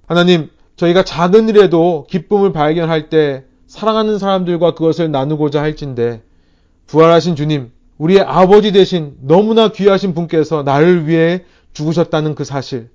하나님, 0.06 0.48
저희가 0.76 1.04
작은 1.04 1.48
일에도 1.48 2.06
기쁨을 2.08 2.52
발견할 2.52 3.08
때 3.08 3.44
사랑하는 3.66 4.18
사람들과 4.18 4.74
그것을 4.74 5.10
나누고자 5.10 5.60
할진데 5.60 6.22
부활하신 6.86 7.36
주님, 7.36 7.70
우리의 7.98 8.20
아버지 8.20 8.72
대신 8.72 9.16
너무나 9.20 9.68
귀하신 9.68 10.14
분께서 10.14 10.62
나를 10.62 11.06
위해 11.06 11.44
죽으셨다는 11.72 12.34
그 12.34 12.44
사실. 12.44 12.90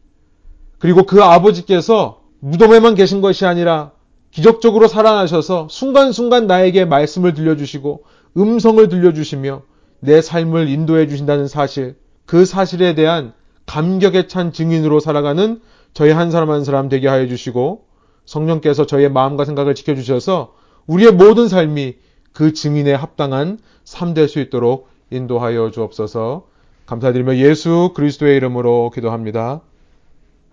그리고 0.80 1.04
그 1.04 1.24
아버지께서 1.24 2.22
무덤에만 2.40 2.96
계신 2.96 3.22
것이 3.22 3.46
아니라 3.46 3.92
기적적으로 4.32 4.88
살아나셔서 4.88 5.68
순간순간 5.70 6.48
나에게 6.48 6.86
말씀을 6.86 7.34
들려주시고 7.34 8.04
음성을 8.38 8.88
들려주시며 8.88 9.64
내 10.00 10.22
삶을 10.22 10.70
인도해 10.70 11.08
주신다는 11.08 11.48
사실, 11.48 11.96
그 12.26 12.46
사실에 12.46 12.96
대한 12.96 13.34
감격에 13.66 14.28
찬 14.28 14.54
증인으로 14.54 15.00
살아가는 15.00 15.62
저희 15.94 16.12
한 16.12 16.32
사람 16.32 16.50
한 16.50 16.64
사람 16.64 16.90
되게 16.90 17.08
하여 17.08 17.28
주시고 17.28 17.86
성령께서 18.26 18.86
저희의 18.86 19.12
마음과 19.12 19.46
생각을 19.46 19.76
지켜주셔서 19.76 20.54
우리의 20.88 21.12
모든 21.12 21.48
삶이 21.48 21.96
그 22.34 22.54
증인에 22.54 22.94
합당한 22.94 23.60
삶될수 23.92 24.40
있도록 24.40 24.88
인도하여 25.10 25.70
주옵소서 25.72 26.48
감사드리며 26.86 27.36
예수 27.38 27.92
그리스도의 27.94 28.38
이름으로 28.38 28.90
기도합니다. 28.94 29.62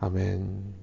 아멘. 0.00 0.77